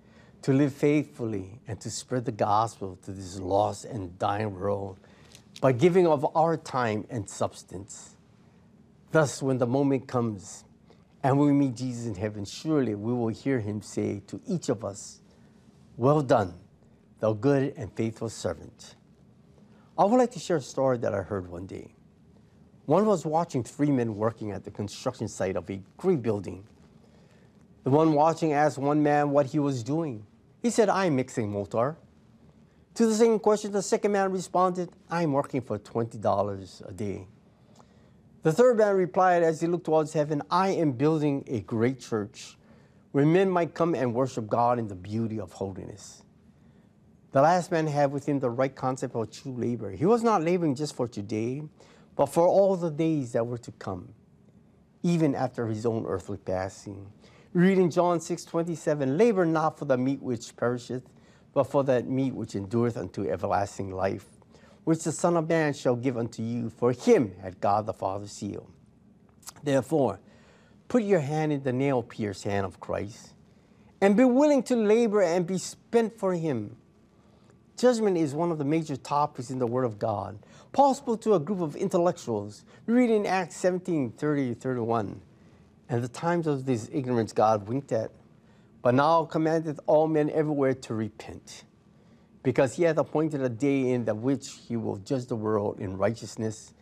to 0.43 0.53
live 0.53 0.73
faithfully, 0.73 1.61
and 1.69 1.79
to 1.81 1.91
spread 1.91 2.25
the 2.25 2.33
gospel 2.33 2.99
to 3.05 3.11
this 3.11 3.39
lost 3.39 3.85
and 3.85 4.19
dying 4.19 4.55
world 4.59 4.99
by 5.61 5.73
giving 5.73 6.07
of 6.07 6.27
our 6.35 6.57
time 6.57 7.07
and 7.11 7.29
substance. 7.29 8.17
Thus, 9.13 9.43
when 9.43 9.59
the 9.59 9.67
moment 9.67 10.09
comes 10.09 10.65
and 11.23 11.39
we 11.39 11.53
meet 11.53 11.75
Jesus 11.75 12.07
in 12.07 12.15
heaven, 12.15 12.47
surely 12.47 12.95
we 12.95 13.13
will 13.13 13.29
hear 13.29 13.61
Him 13.61 13.83
say 13.83 14.23
to 14.27 14.41
each 14.47 14.71
of 14.71 14.87
us, 14.87 15.21
Well 15.99 16.23
done, 16.23 16.55
thou 17.21 17.35
good 17.35 17.75
and 17.77 17.93
faithful 17.93 18.31
servant. 18.31 18.95
I 19.99 20.07
would 20.07 20.17
like 20.17 20.33
to 20.33 20.39
share 20.39 20.57
a 20.57 20.63
story 20.63 20.97
that 20.99 21.15
I 21.15 21.23
heard 21.23 21.49
one 21.49 21.67
day. 21.67 21.93
One 22.87 23.07
was 23.07 23.25
watching 23.25 23.65
three 23.65 23.91
men 23.91 24.17
working 24.17 24.51
at 24.51 24.65
the 24.65 24.71
construction 24.71 25.27
site 25.29 25.57
of 25.57 25.69
a 25.71 25.81
great 25.97 26.23
building. 26.23 26.65
The 27.85 27.91
one 27.91 28.13
watching 28.13 28.53
asked 28.53 28.79
one 28.79 29.03
man 29.03 29.31
what 29.31 29.47
he 29.47 29.59
was 29.59 29.83
doing. 29.83 30.27
He 30.63 30.71
said, 30.71 30.89
I'm 30.89 31.17
mixing 31.17 31.51
mortar. 31.51 31.97
To 32.95 33.07
the 33.07 33.15
same 33.15 33.39
question, 33.39 33.73
the 33.73 33.83
second 33.83 34.13
man 34.13 34.31
responded, 34.31 34.91
I'm 35.11 35.33
working 35.33 35.61
for 35.61 35.79
$20 35.79 36.89
a 36.89 36.93
day. 36.93 37.27
The 38.43 38.53
third 38.53 38.77
man 38.77 38.95
replied 38.95 39.43
as 39.43 39.61
he 39.61 39.67
looked 39.67 39.87
towards 39.87 40.13
heaven, 40.13 40.43
I 40.51 40.69
am 40.69 40.93
building 40.93 41.45
a 41.47 41.61
great 41.61 42.01
church 42.01 42.57
where 43.13 43.25
men 43.25 43.49
might 43.49 43.75
come 43.75 43.95
and 43.95 44.13
worship 44.13 44.49
God 44.49 44.79
in 44.79 44.89
the 44.89 44.95
beauty 44.95 45.41
of 45.41 45.53
holiness. 45.53 46.23
The 47.33 47.43
last 47.43 47.73
man 47.73 47.87
had 47.87 48.13
within 48.13 48.39
the 48.39 48.51
right 48.51 48.75
concept 48.75 49.15
of 49.17 49.31
true 49.31 49.55
labor. 49.57 49.91
He 49.91 50.07
was 50.07 50.23
not 50.23 50.43
laboring 50.43 50.75
just 50.75 50.95
for 50.95 51.09
today, 51.09 51.63
but 52.17 52.27
for 52.27 52.47
all 52.47 52.77
the 52.77 52.91
days 52.91 53.33
that 53.33 53.47
were 53.47 53.59
to 53.59 53.73
come, 53.73 54.09
even 55.03 55.35
after 55.35 55.67
his 55.67 55.85
own 55.85 56.07
earthly 56.07 56.39
passing. 56.39 57.07
Reading 57.53 57.91
John 57.91 58.21
6 58.21 58.45
27, 58.45 59.17
labor 59.17 59.45
not 59.45 59.79
for 59.79 59.85
the 59.85 59.97
meat 59.97 60.21
which 60.23 60.57
perisheth, 60.57 61.05
but 61.53 61.65
for 61.65 61.85
that 61.85 62.09
meat 62.09 62.35
which 62.35 62.57
endureth 62.57 62.97
unto 62.97 63.29
everlasting 63.29 63.91
life, 63.93 64.27
which 64.85 65.05
the 65.05 65.13
Son 65.13 65.37
of 65.37 65.49
Man 65.49 65.73
shall 65.73 65.95
give 65.95 66.19
unto 66.19 66.43
you, 66.43 66.71
for 66.71 66.93
him 66.93 67.33
had 67.41 67.61
God 67.61 67.87
the 67.87 67.93
Father 67.93 68.27
sealed. 68.27 68.71
Therefore, 69.63 70.19
put 70.89 71.05
your 71.05 71.21
hand 71.21 71.53
in 71.53 71.63
the 71.63 71.73
nail 71.73 72.03
pierced 72.03 72.45
hand 72.45 72.67
of 72.67 72.81
Christ, 72.81 73.35
and 74.01 74.17
be 74.17 74.25
willing 74.25 74.63
to 74.65 74.77
labor 74.77 75.23
and 75.23 75.47
be 75.47 75.59
spent 75.59 76.19
for 76.19 76.35
him. 76.35 76.77
Judgment 77.77 78.17
is 78.17 78.35
one 78.35 78.53
of 78.53 78.59
the 78.59 78.65
major 78.65 78.97
topics 78.97 79.51
in 79.51 79.59
the 79.59 79.67
Word 79.67 79.85
of 79.85 79.99
God. 79.99 80.39
Paul 80.73 80.95
spoke 80.95 81.21
to 81.23 81.35
a 81.35 81.41
group 81.41 81.61
of 81.61 81.75
intellectuals. 81.75 82.63
We 82.87 82.95
read 82.95 83.11
in 83.11 83.27
Acts 83.27 83.57
17 83.57 84.13
30 84.13 84.55
31. 84.55 85.21
And 85.89 86.03
the 86.03 86.09
times 86.09 86.47
of 86.47 86.67
this 86.67 86.89
ignorance 86.93 87.33
God 87.33 87.69
winked 87.69 87.91
at, 87.93 88.11
but 88.81 88.95
now 88.95 89.25
commandeth 89.25 89.81
all 89.87 90.07
men 90.07 90.31
everywhere 90.31 90.75
to 90.75 90.95
repent, 90.95 91.65
because 92.43 92.77
he 92.77 92.85
hath 92.85 92.97
appointed 92.97 93.43
a 93.43 93.49
day 93.49 93.91
in 93.91 94.05
the 94.05 94.15
which 94.15 94.61
he 94.69 94.77
will 94.77 94.97
judge 94.97 95.27
the 95.27 95.37
world 95.37 95.81
in 95.81 95.99
righteousness 95.99 96.73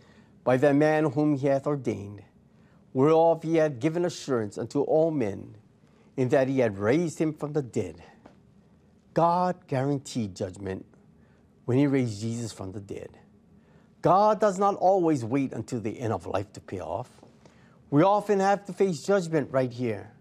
by 0.44 0.56
the 0.56 0.74
man 0.74 1.04
whom 1.04 1.36
he 1.36 1.46
hath 1.46 1.66
ordained, 1.66 2.22
whereof 2.92 3.42
he 3.42 3.56
hath 3.56 3.80
given 3.80 4.04
assurance 4.04 4.58
unto 4.58 4.82
all 4.82 5.10
men, 5.10 5.56
in 6.16 6.28
that 6.28 6.48
he 6.48 6.58
had 6.58 6.78
raised 6.78 7.18
him 7.18 7.32
from 7.32 7.54
the 7.54 7.62
dead. 7.62 8.02
God 9.14 9.56
guaranteed 9.66 10.34
judgment 10.34 10.86
when 11.64 11.78
he 11.78 11.86
raised 11.86 12.20
Jesus 12.20 12.52
from 12.52 12.72
the 12.72 12.80
dead. 12.80 13.18
God 14.00 14.40
does 14.40 14.58
not 14.58 14.74
always 14.76 15.24
wait 15.24 15.52
until 15.52 15.80
the 15.80 16.00
end 16.00 16.12
of 16.12 16.26
life 16.26 16.52
to 16.54 16.60
pay 16.60 16.80
off. 16.80 17.08
We 17.90 18.02
often 18.02 18.40
have 18.40 18.64
to 18.66 18.72
face 18.72 19.02
judgment 19.02 19.50
right 19.52 19.72
here. 19.72 20.12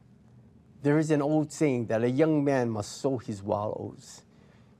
There 0.83 0.97
is 0.97 1.09
an 1.11 1.21
old 1.21 1.51
saying 1.51 1.87
that 1.87 2.03
a 2.03 2.09
young 2.09 2.43
man 2.43 2.69
must 2.69 3.01
sow 3.01 3.17
his 3.17 3.41
wild 3.41 3.77
oats. 3.79 4.23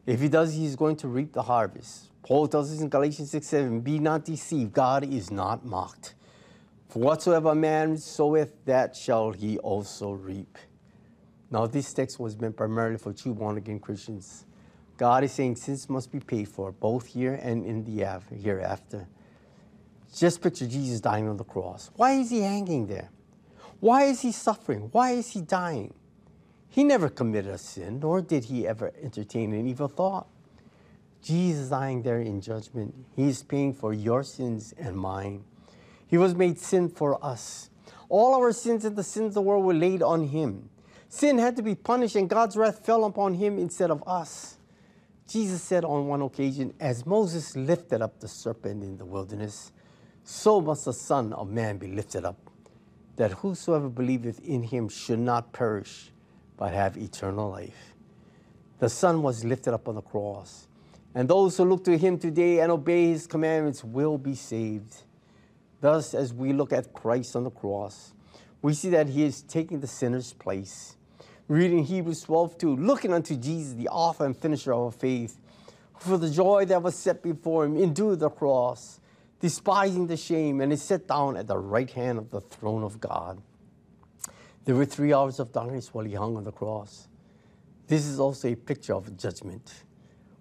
If 0.05 0.19
he 0.19 0.29
does, 0.29 0.53
he 0.53 0.65
is 0.65 0.75
going 0.75 0.97
to 0.97 1.07
reap 1.07 1.33
the 1.33 1.43
harvest. 1.43 2.09
Paul 2.23 2.47
tells 2.47 2.71
us 2.71 2.81
in 2.81 2.89
Galatians 2.89 3.31
6 3.31 3.47
7, 3.47 3.81
Be 3.81 3.99
not 3.99 4.25
deceived, 4.25 4.73
God 4.73 5.03
is 5.03 5.31
not 5.31 5.65
mocked. 5.65 6.15
For 6.89 6.99
whatsoever 6.99 7.51
a 7.51 7.55
man 7.55 7.97
soweth, 7.97 8.65
that 8.65 8.95
shall 8.95 9.31
he 9.31 9.57
also 9.59 10.11
reap. 10.11 10.57
Now, 11.51 11.67
this 11.67 11.93
text 11.93 12.17
was 12.19 12.39
meant 12.39 12.55
primarily 12.55 12.97
for 12.97 13.11
true 13.11 13.35
born 13.35 13.57
again 13.57 13.79
Christians. 13.79 14.45
God 14.97 15.23
is 15.25 15.33
saying 15.33 15.57
sins 15.57 15.89
must 15.89 16.11
be 16.11 16.19
paid 16.19 16.47
for, 16.47 16.71
both 16.71 17.07
here 17.07 17.33
and 17.33 17.65
in 17.65 17.83
the 17.83 18.03
af- 18.03 18.29
hereafter. 18.29 19.07
Just 20.15 20.41
picture 20.41 20.65
Jesus 20.65 21.01
dying 21.01 21.27
on 21.27 21.37
the 21.37 21.43
cross. 21.43 21.91
Why 21.95 22.13
is 22.13 22.29
he 22.29 22.39
hanging 22.39 22.87
there? 22.87 23.09
Why 23.79 24.05
is 24.05 24.21
he 24.21 24.31
suffering? 24.31 24.89
Why 24.91 25.11
is 25.11 25.31
he 25.31 25.41
dying? 25.41 25.93
He 26.69 26.83
never 26.85 27.09
committed 27.09 27.51
a 27.51 27.57
sin, 27.57 27.99
nor 27.99 28.21
did 28.21 28.45
he 28.45 28.65
ever 28.65 28.93
entertain 29.01 29.51
an 29.53 29.67
evil 29.67 29.89
thought. 29.89 30.27
Jesus 31.21 31.69
dying 31.69 32.01
there 32.01 32.21
in 32.21 32.41
judgment, 32.41 32.95
he 33.15 33.27
is 33.27 33.43
paying 33.43 33.73
for 33.73 33.93
your 33.93 34.23
sins 34.23 34.73
and 34.77 34.95
mine. 34.95 35.43
He 36.07 36.17
was 36.17 36.33
made 36.33 36.59
sin 36.59 36.89
for 36.89 37.23
us. 37.23 37.69
All 38.09 38.35
our 38.35 38.51
sins 38.51 38.85
and 38.85 38.95
the 38.95 39.03
sins 39.03 39.27
of 39.27 39.33
the 39.35 39.41
world 39.41 39.65
were 39.65 39.73
laid 39.73 40.01
on 40.01 40.27
him. 40.27 40.69
Sin 41.11 41.39
had 41.39 41.57
to 41.57 41.61
be 41.61 41.75
punished, 41.75 42.15
and 42.15 42.29
God's 42.29 42.55
wrath 42.55 42.85
fell 42.85 43.03
upon 43.03 43.33
him 43.33 43.59
instead 43.59 43.91
of 43.91 44.01
us. 44.07 44.55
Jesus 45.27 45.61
said 45.61 45.83
on 45.83 46.07
one 46.07 46.21
occasion, 46.21 46.73
As 46.79 47.05
Moses 47.05 47.53
lifted 47.53 48.01
up 48.01 48.21
the 48.21 48.29
serpent 48.29 48.81
in 48.81 48.97
the 48.97 49.03
wilderness, 49.03 49.73
so 50.23 50.61
must 50.61 50.85
the 50.85 50.93
Son 50.93 51.33
of 51.33 51.49
Man 51.49 51.77
be 51.77 51.87
lifted 51.87 52.23
up, 52.23 52.37
that 53.17 53.33
whosoever 53.33 53.89
believeth 53.89 54.39
in 54.39 54.63
him 54.63 54.87
should 54.87 55.19
not 55.19 55.51
perish, 55.51 56.13
but 56.55 56.73
have 56.73 56.95
eternal 56.95 57.49
life. 57.49 57.93
The 58.79 58.87
Son 58.87 59.21
was 59.21 59.43
lifted 59.43 59.73
up 59.73 59.89
on 59.89 59.95
the 59.95 60.01
cross, 60.01 60.69
and 61.13 61.27
those 61.27 61.57
who 61.57 61.65
look 61.65 61.83
to 61.83 61.97
him 61.97 62.19
today 62.19 62.61
and 62.61 62.71
obey 62.71 63.09
his 63.09 63.27
commandments 63.27 63.83
will 63.83 64.17
be 64.17 64.33
saved. 64.33 65.03
Thus, 65.81 66.13
as 66.13 66.33
we 66.33 66.53
look 66.53 66.71
at 66.71 66.93
Christ 66.93 67.35
on 67.35 67.43
the 67.43 67.51
cross, 67.51 68.13
we 68.61 68.73
see 68.73 68.89
that 68.91 69.09
he 69.09 69.23
is 69.25 69.41
taking 69.41 69.81
the 69.81 69.87
sinner's 69.87 70.31
place. 70.31 70.95
Reading 71.51 71.83
Hebrews 71.83 72.21
12 72.21 72.57
2, 72.59 72.75
looking 72.77 73.11
unto 73.11 73.35
Jesus, 73.35 73.73
the 73.73 73.89
author 73.89 74.25
and 74.25 74.37
finisher 74.37 74.71
of 74.71 74.79
our 74.79 74.91
faith, 74.93 75.37
for 75.99 76.17
the 76.17 76.29
joy 76.29 76.63
that 76.63 76.81
was 76.81 76.95
set 76.95 77.21
before 77.21 77.65
him 77.65 77.75
endured 77.75 78.21
the 78.21 78.29
cross, 78.29 79.01
despising 79.41 80.07
the 80.07 80.15
shame, 80.15 80.61
and 80.61 80.71
is 80.71 80.81
set 80.81 81.09
down 81.09 81.35
at 81.35 81.47
the 81.47 81.57
right 81.57 81.91
hand 81.91 82.19
of 82.19 82.29
the 82.29 82.39
throne 82.39 82.83
of 82.83 83.01
God. 83.01 83.41
There 84.63 84.75
were 84.75 84.85
three 84.85 85.11
hours 85.11 85.41
of 85.41 85.51
darkness 85.51 85.93
while 85.93 86.05
he 86.05 86.13
hung 86.13 86.37
on 86.37 86.45
the 86.45 86.53
cross. 86.53 87.09
This 87.85 88.05
is 88.05 88.17
also 88.17 88.47
a 88.47 88.55
picture 88.55 88.93
of 88.93 89.17
judgment. 89.17 89.83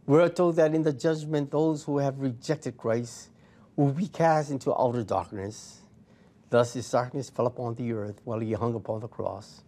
We 0.07 0.17
are 0.21 0.29
told 0.29 0.55
that 0.57 0.77
in 0.77 0.85
the 0.85 0.93
judgment, 0.93 1.51
those 1.51 1.83
who 1.83 1.99
have 1.99 2.21
rejected 2.21 2.77
Christ 2.77 3.31
will 3.75 3.91
be 3.91 4.07
cast 4.07 4.53
into 4.53 4.73
outer 4.73 5.03
darkness. 5.03 5.81
Thus, 6.51 6.75
his 6.75 6.89
darkness 6.89 7.31
fell 7.31 7.49
upon 7.49 7.75
the 7.75 7.93
earth 7.95 8.21
while 8.23 8.39
he 8.39 8.53
hung 8.53 8.77
upon 8.77 9.01
the 9.01 9.09
cross. 9.09 9.65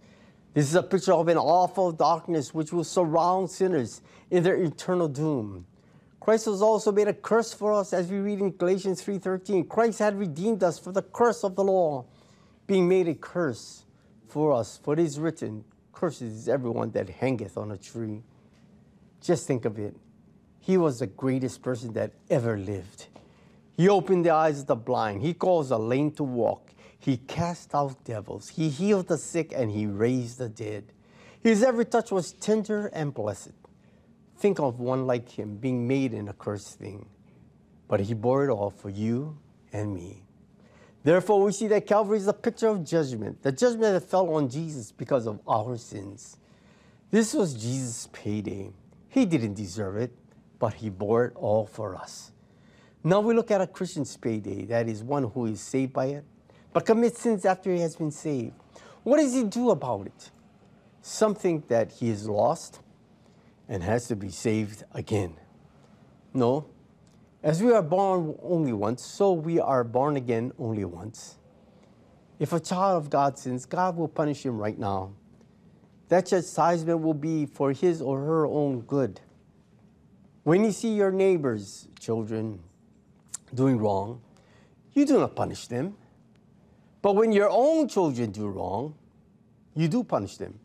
This 0.54 0.68
is 0.68 0.74
a 0.74 0.82
picture 0.82 1.14
of 1.14 1.28
an 1.28 1.38
awful 1.38 1.92
darkness 1.92 2.52
which 2.52 2.72
will 2.72 2.84
surround 2.84 3.50
sinners 3.50 4.02
in 4.30 4.42
their 4.42 4.56
eternal 4.56 5.08
doom. 5.08 5.66
Christ 6.20 6.46
was 6.46 6.60
also 6.60 6.92
made 6.92 7.08
a 7.08 7.14
curse 7.14 7.52
for 7.54 7.72
us 7.72 7.92
as 7.92 8.10
we 8.10 8.18
read 8.18 8.40
in 8.40 8.50
Galatians 8.50 9.02
3:13. 9.02 9.66
Christ 9.66 9.98
had 9.98 10.18
redeemed 10.18 10.62
us 10.62 10.78
from 10.78 10.92
the 10.92 11.02
curse 11.02 11.42
of 11.42 11.56
the 11.56 11.64
law, 11.64 12.04
being 12.66 12.86
made 12.86 13.08
a 13.08 13.14
curse 13.14 13.84
for 14.28 14.52
us. 14.52 14.78
For 14.82 14.92
it 14.92 15.00
is 15.00 15.18
written, 15.18 15.64
Cursed 15.92 16.22
is 16.22 16.48
everyone 16.48 16.90
that 16.92 17.08
hangeth 17.08 17.56
on 17.56 17.70
a 17.70 17.76
tree. 17.76 18.22
Just 19.20 19.46
think 19.46 19.64
of 19.64 19.78
it. 19.78 19.96
He 20.60 20.76
was 20.76 20.98
the 20.98 21.06
greatest 21.06 21.62
person 21.62 21.92
that 21.94 22.12
ever 22.28 22.58
lived. 22.58 23.06
He 23.76 23.88
opened 23.88 24.24
the 24.24 24.30
eyes 24.30 24.60
of 24.60 24.66
the 24.66 24.76
blind. 24.76 25.22
He 25.22 25.32
caused 25.34 25.70
the 25.70 25.78
lame 25.78 26.10
to 26.12 26.24
walk. 26.24 26.71
He 27.02 27.16
cast 27.16 27.74
out 27.74 28.04
devils. 28.04 28.48
He 28.48 28.68
healed 28.68 29.08
the 29.08 29.18
sick 29.18 29.52
and 29.52 29.72
he 29.72 29.86
raised 29.86 30.38
the 30.38 30.48
dead. 30.48 30.84
His 31.42 31.64
every 31.64 31.84
touch 31.84 32.12
was 32.12 32.32
tender 32.32 32.86
and 32.92 33.12
blessed. 33.12 33.50
Think 34.36 34.60
of 34.60 34.78
one 34.78 35.04
like 35.04 35.28
him 35.28 35.56
being 35.56 35.88
made 35.88 36.14
in 36.14 36.28
a 36.28 36.32
cursed 36.32 36.78
thing. 36.78 37.06
But 37.88 38.00
he 38.00 38.14
bore 38.14 38.44
it 38.44 38.52
all 38.52 38.70
for 38.70 38.88
you 38.88 39.36
and 39.72 39.92
me. 39.92 40.22
Therefore, 41.02 41.42
we 41.42 41.50
see 41.50 41.66
that 41.66 41.88
Calvary 41.88 42.18
is 42.18 42.28
a 42.28 42.32
picture 42.32 42.68
of 42.68 42.84
judgment, 42.84 43.42
the 43.42 43.50
judgment 43.50 43.94
that 43.94 44.08
fell 44.08 44.32
on 44.32 44.48
Jesus 44.48 44.92
because 44.92 45.26
of 45.26 45.40
our 45.48 45.76
sins. 45.76 46.36
This 47.10 47.34
was 47.34 47.54
Jesus' 47.54 48.08
payday. 48.12 48.70
He 49.08 49.26
didn't 49.26 49.54
deserve 49.54 49.96
it, 49.96 50.12
but 50.60 50.74
he 50.74 50.88
bore 50.88 51.24
it 51.24 51.32
all 51.34 51.66
for 51.66 51.96
us. 51.96 52.30
Now 53.02 53.18
we 53.18 53.34
look 53.34 53.50
at 53.50 53.60
a 53.60 53.66
Christian's 53.66 54.16
payday, 54.16 54.66
that 54.66 54.88
is, 54.88 55.02
one 55.02 55.24
who 55.24 55.46
is 55.46 55.60
saved 55.60 55.92
by 55.92 56.06
it, 56.06 56.24
but 56.72 56.86
commits 56.86 57.20
sins 57.20 57.44
after 57.44 57.72
he 57.72 57.80
has 57.80 57.96
been 57.96 58.10
saved. 58.10 58.54
What 59.02 59.18
does 59.18 59.34
he 59.34 59.44
do 59.44 59.70
about 59.70 60.06
it? 60.06 60.30
Something 61.00 61.64
that 61.68 61.92
he 61.92 62.08
has 62.10 62.28
lost 62.28 62.80
and 63.68 63.82
has 63.82 64.08
to 64.08 64.16
be 64.16 64.30
saved 64.30 64.84
again. 64.92 65.36
No. 66.32 66.66
As 67.42 67.62
we 67.62 67.72
are 67.72 67.82
born 67.82 68.36
only 68.42 68.72
once, 68.72 69.04
so 69.04 69.32
we 69.32 69.58
are 69.58 69.82
born 69.82 70.16
again 70.16 70.52
only 70.58 70.84
once. 70.84 71.38
If 72.38 72.52
a 72.52 72.60
child 72.60 73.02
of 73.02 73.10
God 73.10 73.38
sins, 73.38 73.66
God 73.66 73.96
will 73.96 74.08
punish 74.08 74.44
him 74.44 74.58
right 74.58 74.78
now. 74.78 75.12
That 76.08 76.26
chastisement 76.26 77.00
will 77.00 77.14
be 77.14 77.46
for 77.46 77.72
his 77.72 78.02
or 78.02 78.20
her 78.20 78.46
own 78.46 78.80
good. 78.82 79.20
When 80.44 80.64
you 80.64 80.72
see 80.72 80.92
your 80.94 81.10
neighbor's 81.10 81.88
children 81.98 82.60
doing 83.54 83.78
wrong, 83.78 84.20
you 84.92 85.06
do 85.06 85.18
not 85.18 85.34
punish 85.34 85.66
them. 85.68 85.96
But 87.02 87.16
when 87.16 87.32
your 87.32 87.50
own 87.50 87.88
children 87.88 88.30
do 88.30 88.46
wrong, 88.48 88.94
you 89.74 89.88
do 89.88 90.04
punish 90.04 90.36
them. 90.36 90.58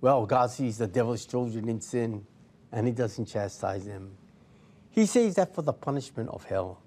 Well, 0.00 0.24
God 0.24 0.50
sees 0.50 0.78
the 0.78 0.86
devil's 0.86 1.26
children 1.26 1.68
in 1.68 1.80
sin 1.80 2.24
and 2.72 2.86
he 2.86 2.92
doesn't 2.92 3.26
chastise 3.26 3.84
them. 3.84 4.16
He 4.90 5.06
saves 5.06 5.34
that 5.34 5.54
for 5.54 5.62
the 5.62 5.72
punishment 5.72 6.30
of 6.30 6.44
hell. 6.44 6.80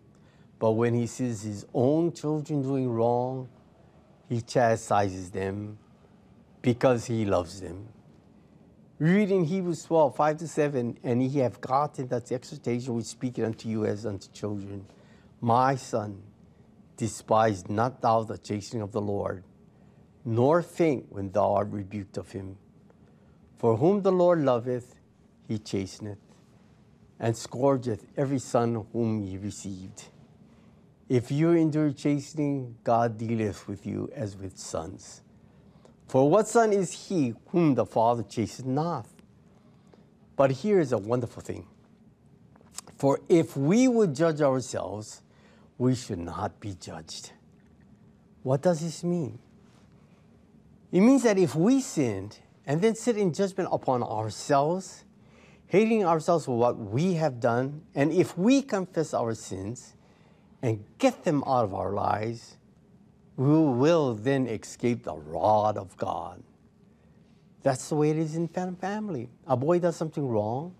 But 0.60 0.72
when 0.72 0.94
he 0.94 1.08
sees 1.08 1.42
his 1.44 1.66
own 1.74 2.14
children 2.14 2.62
doing 2.62 2.90
wrong, 2.90 3.50
he 4.30 4.42
chastises 4.42 5.30
them 5.30 5.78
because 6.62 7.06
he 7.06 7.26
loves 7.26 7.60
them. 7.60 7.88
Read 8.98 9.32
in 9.32 9.44
Hebrews 9.44 9.84
12, 9.84 10.16
5 10.16 10.38
to 10.38 10.48
7, 10.48 10.98
and 11.04 11.22
ye 11.22 11.40
have 11.40 11.60
gotten 11.60 12.08
that 12.08 12.32
exhortation 12.32 12.96
which 12.96 13.08
speaketh 13.08 13.44
unto 13.44 13.68
you 13.68 13.86
as 13.86 14.06
unto 14.06 14.32
children. 14.32 14.86
My 15.42 15.76
son, 15.76 16.22
despise 16.98 17.70
not 17.70 18.02
thou 18.02 18.24
the 18.24 18.38
chastening 18.38 18.82
of 18.82 18.92
the 18.92 19.02
Lord, 19.02 19.44
nor 20.24 20.62
faint 20.62 21.12
when 21.12 21.32
thou 21.32 21.54
art 21.54 21.72
rebuked 21.72 22.18
of 22.18 22.32
him. 22.32 22.58
For 23.58 23.78
whom 23.78 24.02
the 24.02 24.12
Lord 24.12 24.40
loveth, 24.40 24.96
he 25.48 25.58
chasteneth, 25.58 26.20
and 27.20 27.36
scourgeth 27.36 28.06
every 28.18 28.40
son 28.40 28.86
whom 28.92 29.22
he 29.26 29.38
received. 29.38 30.06
If 31.10 31.32
you 31.32 31.52
endure 31.52 31.92
chastening, 31.92 32.76
God 32.84 33.18
dealeth 33.18 33.68
with 33.68 33.86
you 33.86 34.10
as 34.16 34.38
with 34.38 34.58
sons. 34.58 35.22
For 36.08 36.30
what 36.30 36.48
son 36.48 36.72
is 36.72 37.08
he 37.08 37.34
whom 37.48 37.76
the 37.76 37.86
Father 37.86 38.24
chasteneth 38.24 38.68
not? 38.68 39.08
But 40.36 40.52
here 40.52 40.80
is 40.80 40.92
a 40.92 40.98
wonderful 40.98 41.42
thing. 41.42 41.68
For 42.98 43.20
if 43.28 43.58
we 43.58 43.88
would 43.88 44.16
judge 44.16 44.42
ourselves, 44.42 45.23
we 45.84 45.94
should 45.94 46.20
not 46.20 46.62
be 46.62 46.74
judged. 46.80 47.34
What 48.42 48.62
does 48.62 48.80
this 48.80 49.04
mean? 49.04 49.38
It 50.94 51.02
means 51.02 51.24
that 51.24 51.38
if 51.38 51.56
we 51.56 51.82
sinned 51.82 52.40
and 52.66 52.82
then 52.82 52.96
sit 52.96 53.18
in 53.18 53.34
judgment 53.34 53.68
upon 53.70 54.02
ourselves, 54.02 55.04
hating 55.68 56.06
ourselves 56.06 56.46
for 56.46 56.58
what 56.58 56.78
we 56.78 57.16
have 57.16 57.42
done, 57.42 57.82
and 57.96 58.14
if 58.14 58.38
we 58.38 58.62
confess 58.62 59.14
our 59.14 59.36
sins 59.36 59.96
and 60.62 60.86
get 61.00 61.26
them 61.26 61.44
out 61.46 61.66
of 61.66 61.74
our 61.74 61.92
lives, 61.92 62.56
we 63.36 63.52
will 63.52 64.14
then 64.16 64.48
escape 64.48 65.04
the 65.04 65.16
rod 65.16 65.78
of 65.78 65.98
God. 65.98 66.42
That's 67.62 67.90
the 67.90 67.96
way 67.96 68.12
it 68.12 68.18
is 68.18 68.38
in 68.38 68.48
family. 68.48 69.28
A 69.48 69.58
boy 69.58 69.80
does 69.80 69.98
something 69.98 70.26
wrong 70.26 70.76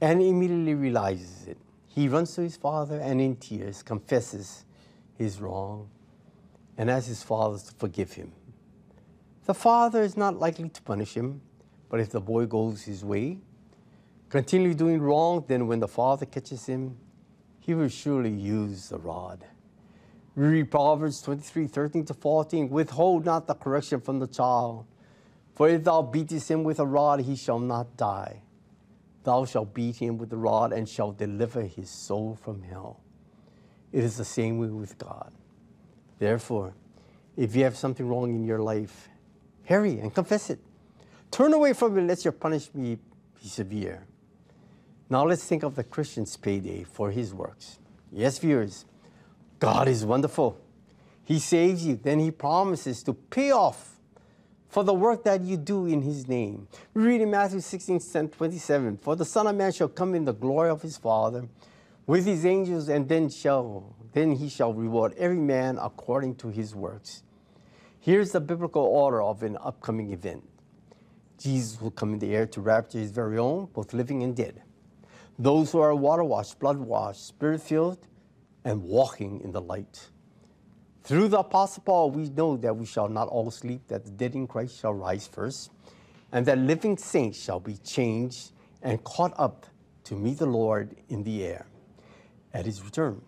and 0.00 0.20
immediately 0.20 0.74
realizes 0.74 1.46
it. 1.46 1.58
He 1.90 2.08
runs 2.08 2.34
to 2.36 2.42
his 2.42 2.56
father 2.56 3.00
and 3.00 3.20
in 3.20 3.36
tears 3.36 3.82
confesses 3.82 4.64
his 5.18 5.40
wrong 5.40 5.90
and 6.78 6.88
asks 6.88 7.08
his 7.08 7.22
father 7.22 7.58
to 7.58 7.74
forgive 7.74 8.12
him. 8.12 8.32
The 9.46 9.54
father 9.54 10.00
is 10.02 10.16
not 10.16 10.38
likely 10.38 10.68
to 10.68 10.82
punish 10.82 11.14
him, 11.14 11.40
but 11.88 11.98
if 11.98 12.10
the 12.10 12.20
boy 12.20 12.46
goes 12.46 12.82
his 12.82 13.04
way, 13.04 13.38
continue 14.28 14.72
doing 14.72 15.02
wrong, 15.02 15.44
then 15.48 15.66
when 15.66 15.80
the 15.80 15.88
father 15.88 16.26
catches 16.26 16.66
him, 16.66 16.96
he 17.58 17.74
will 17.74 17.88
surely 17.88 18.30
use 18.30 18.88
the 18.88 18.98
rod. 18.98 19.44
We 20.36 20.46
read 20.46 20.70
Proverbs 20.70 21.20
23 21.22 21.66
13 21.66 22.04
to 22.06 22.14
14 22.14 22.70
Withhold 22.70 23.24
not 23.24 23.48
the 23.48 23.54
correction 23.54 24.00
from 24.00 24.20
the 24.20 24.28
child, 24.28 24.86
for 25.56 25.68
if 25.68 25.82
thou 25.82 26.02
beatest 26.02 26.48
him 26.48 26.62
with 26.62 26.78
a 26.78 26.86
rod, 26.86 27.20
he 27.20 27.34
shall 27.34 27.58
not 27.58 27.96
die. 27.96 28.42
Thou 29.24 29.44
shalt 29.44 29.74
beat 29.74 29.96
him 29.96 30.18
with 30.18 30.30
the 30.30 30.36
rod 30.36 30.72
and 30.72 30.88
shalt 30.88 31.18
deliver 31.18 31.62
his 31.62 31.90
soul 31.90 32.38
from 32.40 32.62
hell. 32.62 33.00
It 33.92 34.04
is 34.04 34.16
the 34.16 34.24
same 34.24 34.58
way 34.58 34.68
with 34.68 34.96
God. 34.98 35.32
Therefore, 36.18 36.74
if 37.36 37.54
you 37.54 37.64
have 37.64 37.76
something 37.76 38.06
wrong 38.06 38.30
in 38.30 38.44
your 38.44 38.60
life, 38.60 39.08
hurry 39.66 39.98
and 40.00 40.14
confess 40.14 40.50
it. 40.50 40.58
Turn 41.30 41.52
away 41.52 41.72
from 41.72 41.96
it, 41.98 42.02
lest 42.02 42.24
your 42.24 42.32
punishment 42.32 43.00
be 43.40 43.48
severe. 43.48 44.06
Now 45.08 45.24
let's 45.24 45.44
think 45.44 45.62
of 45.62 45.74
the 45.74 45.84
Christian's 45.84 46.36
payday 46.36 46.84
for 46.84 47.10
his 47.10 47.34
works. 47.34 47.78
Yes, 48.12 48.38
viewers, 48.38 48.84
God 49.58 49.88
is 49.88 50.04
wonderful. 50.04 50.58
He 51.24 51.38
saves 51.38 51.84
you, 51.86 51.96
then 51.96 52.18
he 52.18 52.30
promises 52.30 53.02
to 53.04 53.12
pay 53.12 53.50
off 53.50 53.99
for 54.70 54.84
the 54.84 54.94
work 54.94 55.24
that 55.24 55.42
you 55.42 55.56
do 55.56 55.86
in 55.86 56.00
his 56.00 56.28
name. 56.28 56.68
We 56.94 57.02
read 57.02 57.20
in 57.20 57.30
Matthew 57.30 57.60
16, 57.60 57.98
10, 57.98 58.28
27, 58.28 58.96
For 58.98 59.16
the 59.16 59.24
Son 59.24 59.48
of 59.48 59.56
Man 59.56 59.72
shall 59.72 59.88
come 59.88 60.14
in 60.14 60.24
the 60.24 60.32
glory 60.32 60.70
of 60.70 60.80
his 60.80 60.96
Father 60.96 61.48
with 62.06 62.24
his 62.24 62.46
angels, 62.46 62.88
and 62.88 63.08
then 63.08 63.28
shall 63.28 63.94
then 64.12 64.32
he 64.32 64.48
shall 64.48 64.72
reward 64.72 65.14
every 65.16 65.38
man 65.38 65.78
according 65.80 66.34
to 66.36 66.48
his 66.48 66.74
works. 66.74 67.22
Here's 68.00 68.32
the 68.32 68.40
biblical 68.40 68.82
order 68.82 69.22
of 69.22 69.42
an 69.42 69.56
upcoming 69.60 70.12
event. 70.12 70.48
Jesus 71.38 71.80
will 71.80 71.90
come 71.90 72.12
in 72.14 72.18
the 72.18 72.34
air 72.34 72.46
to 72.46 72.60
rapture 72.60 72.98
his 72.98 73.10
very 73.10 73.38
own, 73.38 73.68
both 73.72 73.92
living 73.92 74.22
and 74.22 74.34
dead. 74.34 74.62
Those 75.38 75.72
who 75.72 75.80
are 75.80 75.94
water 75.94 76.24
washed, 76.24 76.58
blood 76.58 76.78
washed, 76.78 77.26
spirit 77.26 77.60
filled, 77.60 78.06
and 78.64 78.82
walking 78.82 79.40
in 79.40 79.52
the 79.52 79.60
light. 79.60 80.10
Through 81.02 81.28
the 81.28 81.38
Apostle 81.38 81.82
Paul, 81.84 82.10
we 82.10 82.28
know 82.28 82.56
that 82.58 82.76
we 82.76 82.86
shall 82.86 83.08
not 83.08 83.28
all 83.28 83.50
sleep, 83.50 83.88
that 83.88 84.04
the 84.04 84.10
dead 84.10 84.34
in 84.34 84.46
Christ 84.46 84.78
shall 84.80 84.92
rise 84.92 85.26
first, 85.26 85.70
and 86.32 86.44
that 86.46 86.58
living 86.58 86.96
saints 86.96 87.42
shall 87.42 87.60
be 87.60 87.76
changed 87.78 88.52
and 88.82 89.02
caught 89.02 89.32
up 89.38 89.66
to 90.04 90.14
meet 90.14 90.38
the 90.38 90.46
Lord 90.46 90.96
in 91.08 91.22
the 91.24 91.44
air 91.44 91.66
at 92.52 92.66
his 92.66 92.82
return. 92.82 93.20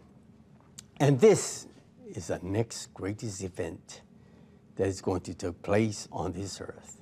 And 1.00 1.18
this 1.18 1.66
is 2.08 2.28
the 2.28 2.38
next 2.42 2.92
greatest 2.94 3.42
event 3.42 4.02
that 4.76 4.86
is 4.86 5.00
going 5.00 5.20
to 5.22 5.34
take 5.34 5.62
place 5.62 6.08
on 6.12 6.32
this 6.32 6.60
earth. 6.60 7.00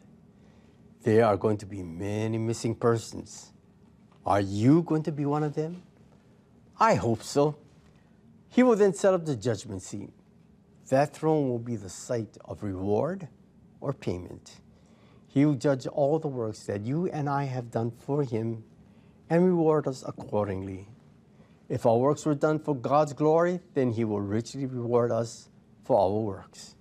There 1.03 1.25
are 1.25 1.37
going 1.37 1.57
to 1.59 1.67
be 1.67 1.83
many 1.83 2.39
missing 2.39 2.75
persons. 2.75 3.53
Are 4.25 4.41
you 4.41 4.83
going 4.83 5.03
to 5.05 5.13
be 5.13 5.25
one 5.25 5.43
of 5.43 5.55
them? 5.55 5.83
I 6.79 6.95
hope 6.95 7.23
so. 7.23 7.57
He 8.49 8.63
will 8.63 8.77
then 8.77 8.95
set 8.95 9.15
up 9.15 9.25
the 9.25 9.37
judgment 9.37 9.83
seat. 9.83 10.13
That 10.91 11.15
throne 11.15 11.49
will 11.49 11.61
be 11.61 11.77
the 11.77 11.89
site 11.89 12.37
of 12.45 12.65
reward 12.65 13.29
or 13.81 13.93
payment. 13.93 14.61
He 15.29 15.47
will 15.47 15.55
judge 15.55 15.87
all 15.87 16.19
the 16.19 16.27
works 16.27 16.65
that 16.67 16.85
you 16.85 17.07
and 17.07 17.29
I 17.29 17.45
have 17.45 17.71
done 17.71 17.93
for 17.93 18.25
him 18.25 18.65
and 19.31 19.47
reward 19.47 19.87
us 19.87 20.03
accordingly. 20.05 20.89
If 21.69 21.87
our 21.87 21.97
works 21.97 22.27
were 22.27 22.35
done 22.35 22.59
for 22.59 22.75
God's 22.75 23.13
glory, 23.13 23.61
then 23.75 23.93
he 23.93 24.03
will 24.03 24.21
richly 24.21 24.67
reward 24.67 25.13
us 25.13 25.49
for 25.85 25.97
our 25.97 26.11
works. 26.11 26.75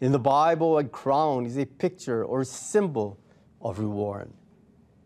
In 0.00 0.10
the 0.10 0.18
Bible, 0.18 0.76
a 0.76 0.82
crown 0.82 1.46
is 1.46 1.56
a 1.56 1.64
picture 1.64 2.24
or 2.24 2.42
symbol 2.42 3.20
of 3.62 3.78
reward. 3.78 4.32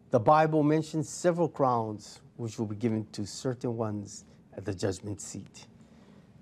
The 0.08 0.20
Bible 0.20 0.62
mentions 0.62 1.10
several 1.10 1.50
crowns 1.50 2.22
which 2.36 2.58
will 2.58 2.66
be 2.66 2.76
given 2.76 3.06
to 3.12 3.26
certain 3.26 3.76
ones 3.76 4.24
at 4.56 4.64
the 4.64 4.74
judgment 4.74 5.20
seat. 5.20 5.66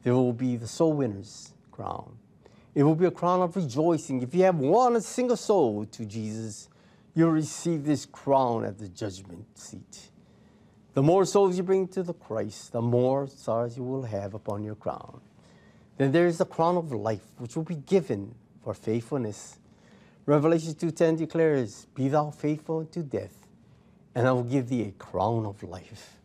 There 0.04 0.14
will 0.14 0.32
be 0.32 0.56
the 0.56 0.68
soul 0.68 0.92
winner's 0.92 1.52
crown. 1.80 2.18
It 2.74 2.82
will 2.82 2.94
be 2.94 3.06
a 3.06 3.10
crown 3.10 3.40
of 3.40 3.56
rejoicing. 3.56 4.22
If 4.22 4.34
you 4.34 4.42
have 4.44 4.58
won 4.58 4.96
a 4.96 5.00
single 5.00 5.36
soul 5.36 5.86
to 5.86 6.04
Jesus, 6.04 6.68
you'll 7.14 7.30
receive 7.30 7.84
this 7.84 8.06
crown 8.06 8.64
at 8.64 8.78
the 8.78 8.88
judgment 8.88 9.46
seat. 9.58 10.10
The 10.92 11.02
more 11.02 11.24
souls 11.24 11.56
you 11.56 11.62
bring 11.62 11.88
to 11.88 12.02
the 12.02 12.12
Christ, 12.12 12.72
the 12.72 12.82
more 12.82 13.26
stars 13.26 13.76
you 13.76 13.82
will 13.82 14.02
have 14.02 14.34
upon 14.34 14.62
your 14.62 14.74
crown. 14.74 15.20
Then 15.96 16.12
there 16.12 16.26
is 16.26 16.38
the 16.38 16.44
crown 16.44 16.76
of 16.76 16.92
life, 16.92 17.24
which 17.38 17.56
will 17.56 17.64
be 17.64 17.76
given 17.76 18.34
for 18.62 18.74
faithfulness. 18.74 19.58
Revelation 20.26 20.74
2.10 20.74 21.18
declares, 21.18 21.86
Be 21.94 22.08
thou 22.08 22.30
faithful 22.30 22.80
unto 22.80 23.02
death, 23.02 23.46
and 24.14 24.28
I 24.28 24.32
will 24.32 24.44
give 24.44 24.68
thee 24.68 24.82
a 24.82 24.92
crown 24.92 25.46
of 25.46 25.62
life. 25.62 26.18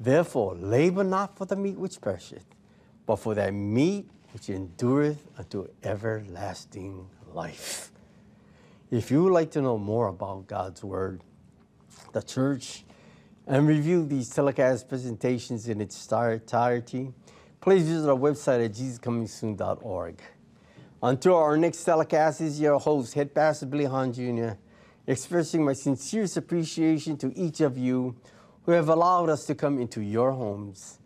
Therefore, 0.00 0.54
labor 0.54 1.04
not 1.04 1.36
for 1.36 1.44
the 1.44 1.56
meat 1.56 1.76
which 1.76 2.00
perisheth, 2.00 2.46
but 3.06 3.16
for 3.16 3.34
that 3.34 3.52
meat 3.52 4.08
which 4.32 4.48
endureth 4.50 5.26
unto 5.38 5.68
everlasting 5.82 7.08
life. 7.32 7.90
If 8.90 9.10
you 9.10 9.24
would 9.24 9.32
like 9.32 9.50
to 9.52 9.62
know 9.62 9.78
more 9.78 10.08
about 10.08 10.46
God's 10.46 10.82
Word, 10.82 11.22
the 12.12 12.22
church, 12.22 12.84
and 13.46 13.66
review 13.66 14.06
these 14.06 14.28
telecast 14.28 14.88
presentations 14.88 15.68
in 15.68 15.80
its 15.80 16.10
entirety, 16.10 17.12
please 17.60 17.84
visit 17.84 18.08
our 18.08 18.16
website 18.16 18.64
at 18.64 18.72
jesuscomingsoon.org. 18.72 20.20
Until 21.02 21.36
our 21.36 21.56
next 21.56 21.84
telecast 21.84 22.40
is 22.40 22.60
your 22.60 22.78
host, 22.78 23.14
Head 23.14 23.34
Pastor 23.34 23.66
Billy 23.66 23.84
Hahn 23.84 24.12
Jr., 24.12 24.50
expressing 25.06 25.64
my 25.64 25.72
sincerest 25.72 26.36
appreciation 26.36 27.16
to 27.16 27.32
each 27.38 27.60
of 27.60 27.78
you 27.78 28.16
who 28.64 28.72
have 28.72 28.88
allowed 28.88 29.30
us 29.30 29.46
to 29.46 29.54
come 29.54 29.78
into 29.78 30.02
your 30.02 30.32
homes. 30.32 30.98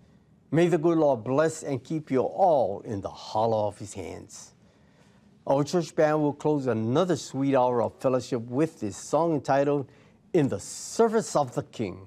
May 0.54 0.68
the 0.68 0.76
good 0.76 0.98
Lord 0.98 1.24
bless 1.24 1.62
and 1.62 1.82
keep 1.82 2.10
you 2.10 2.20
all 2.20 2.82
in 2.84 3.00
the 3.00 3.08
hollow 3.08 3.68
of 3.68 3.78
his 3.78 3.94
hands. 3.94 4.52
Our 5.46 5.64
church 5.64 5.96
band 5.96 6.20
will 6.20 6.34
close 6.34 6.66
another 6.66 7.16
sweet 7.16 7.54
hour 7.54 7.82
of 7.82 7.98
fellowship 7.98 8.42
with 8.42 8.78
this 8.78 8.98
song 8.98 9.32
entitled 9.32 9.88
In 10.34 10.48
the 10.48 10.60
Service 10.60 11.34
of 11.36 11.54
the 11.54 11.62
King. 11.62 12.06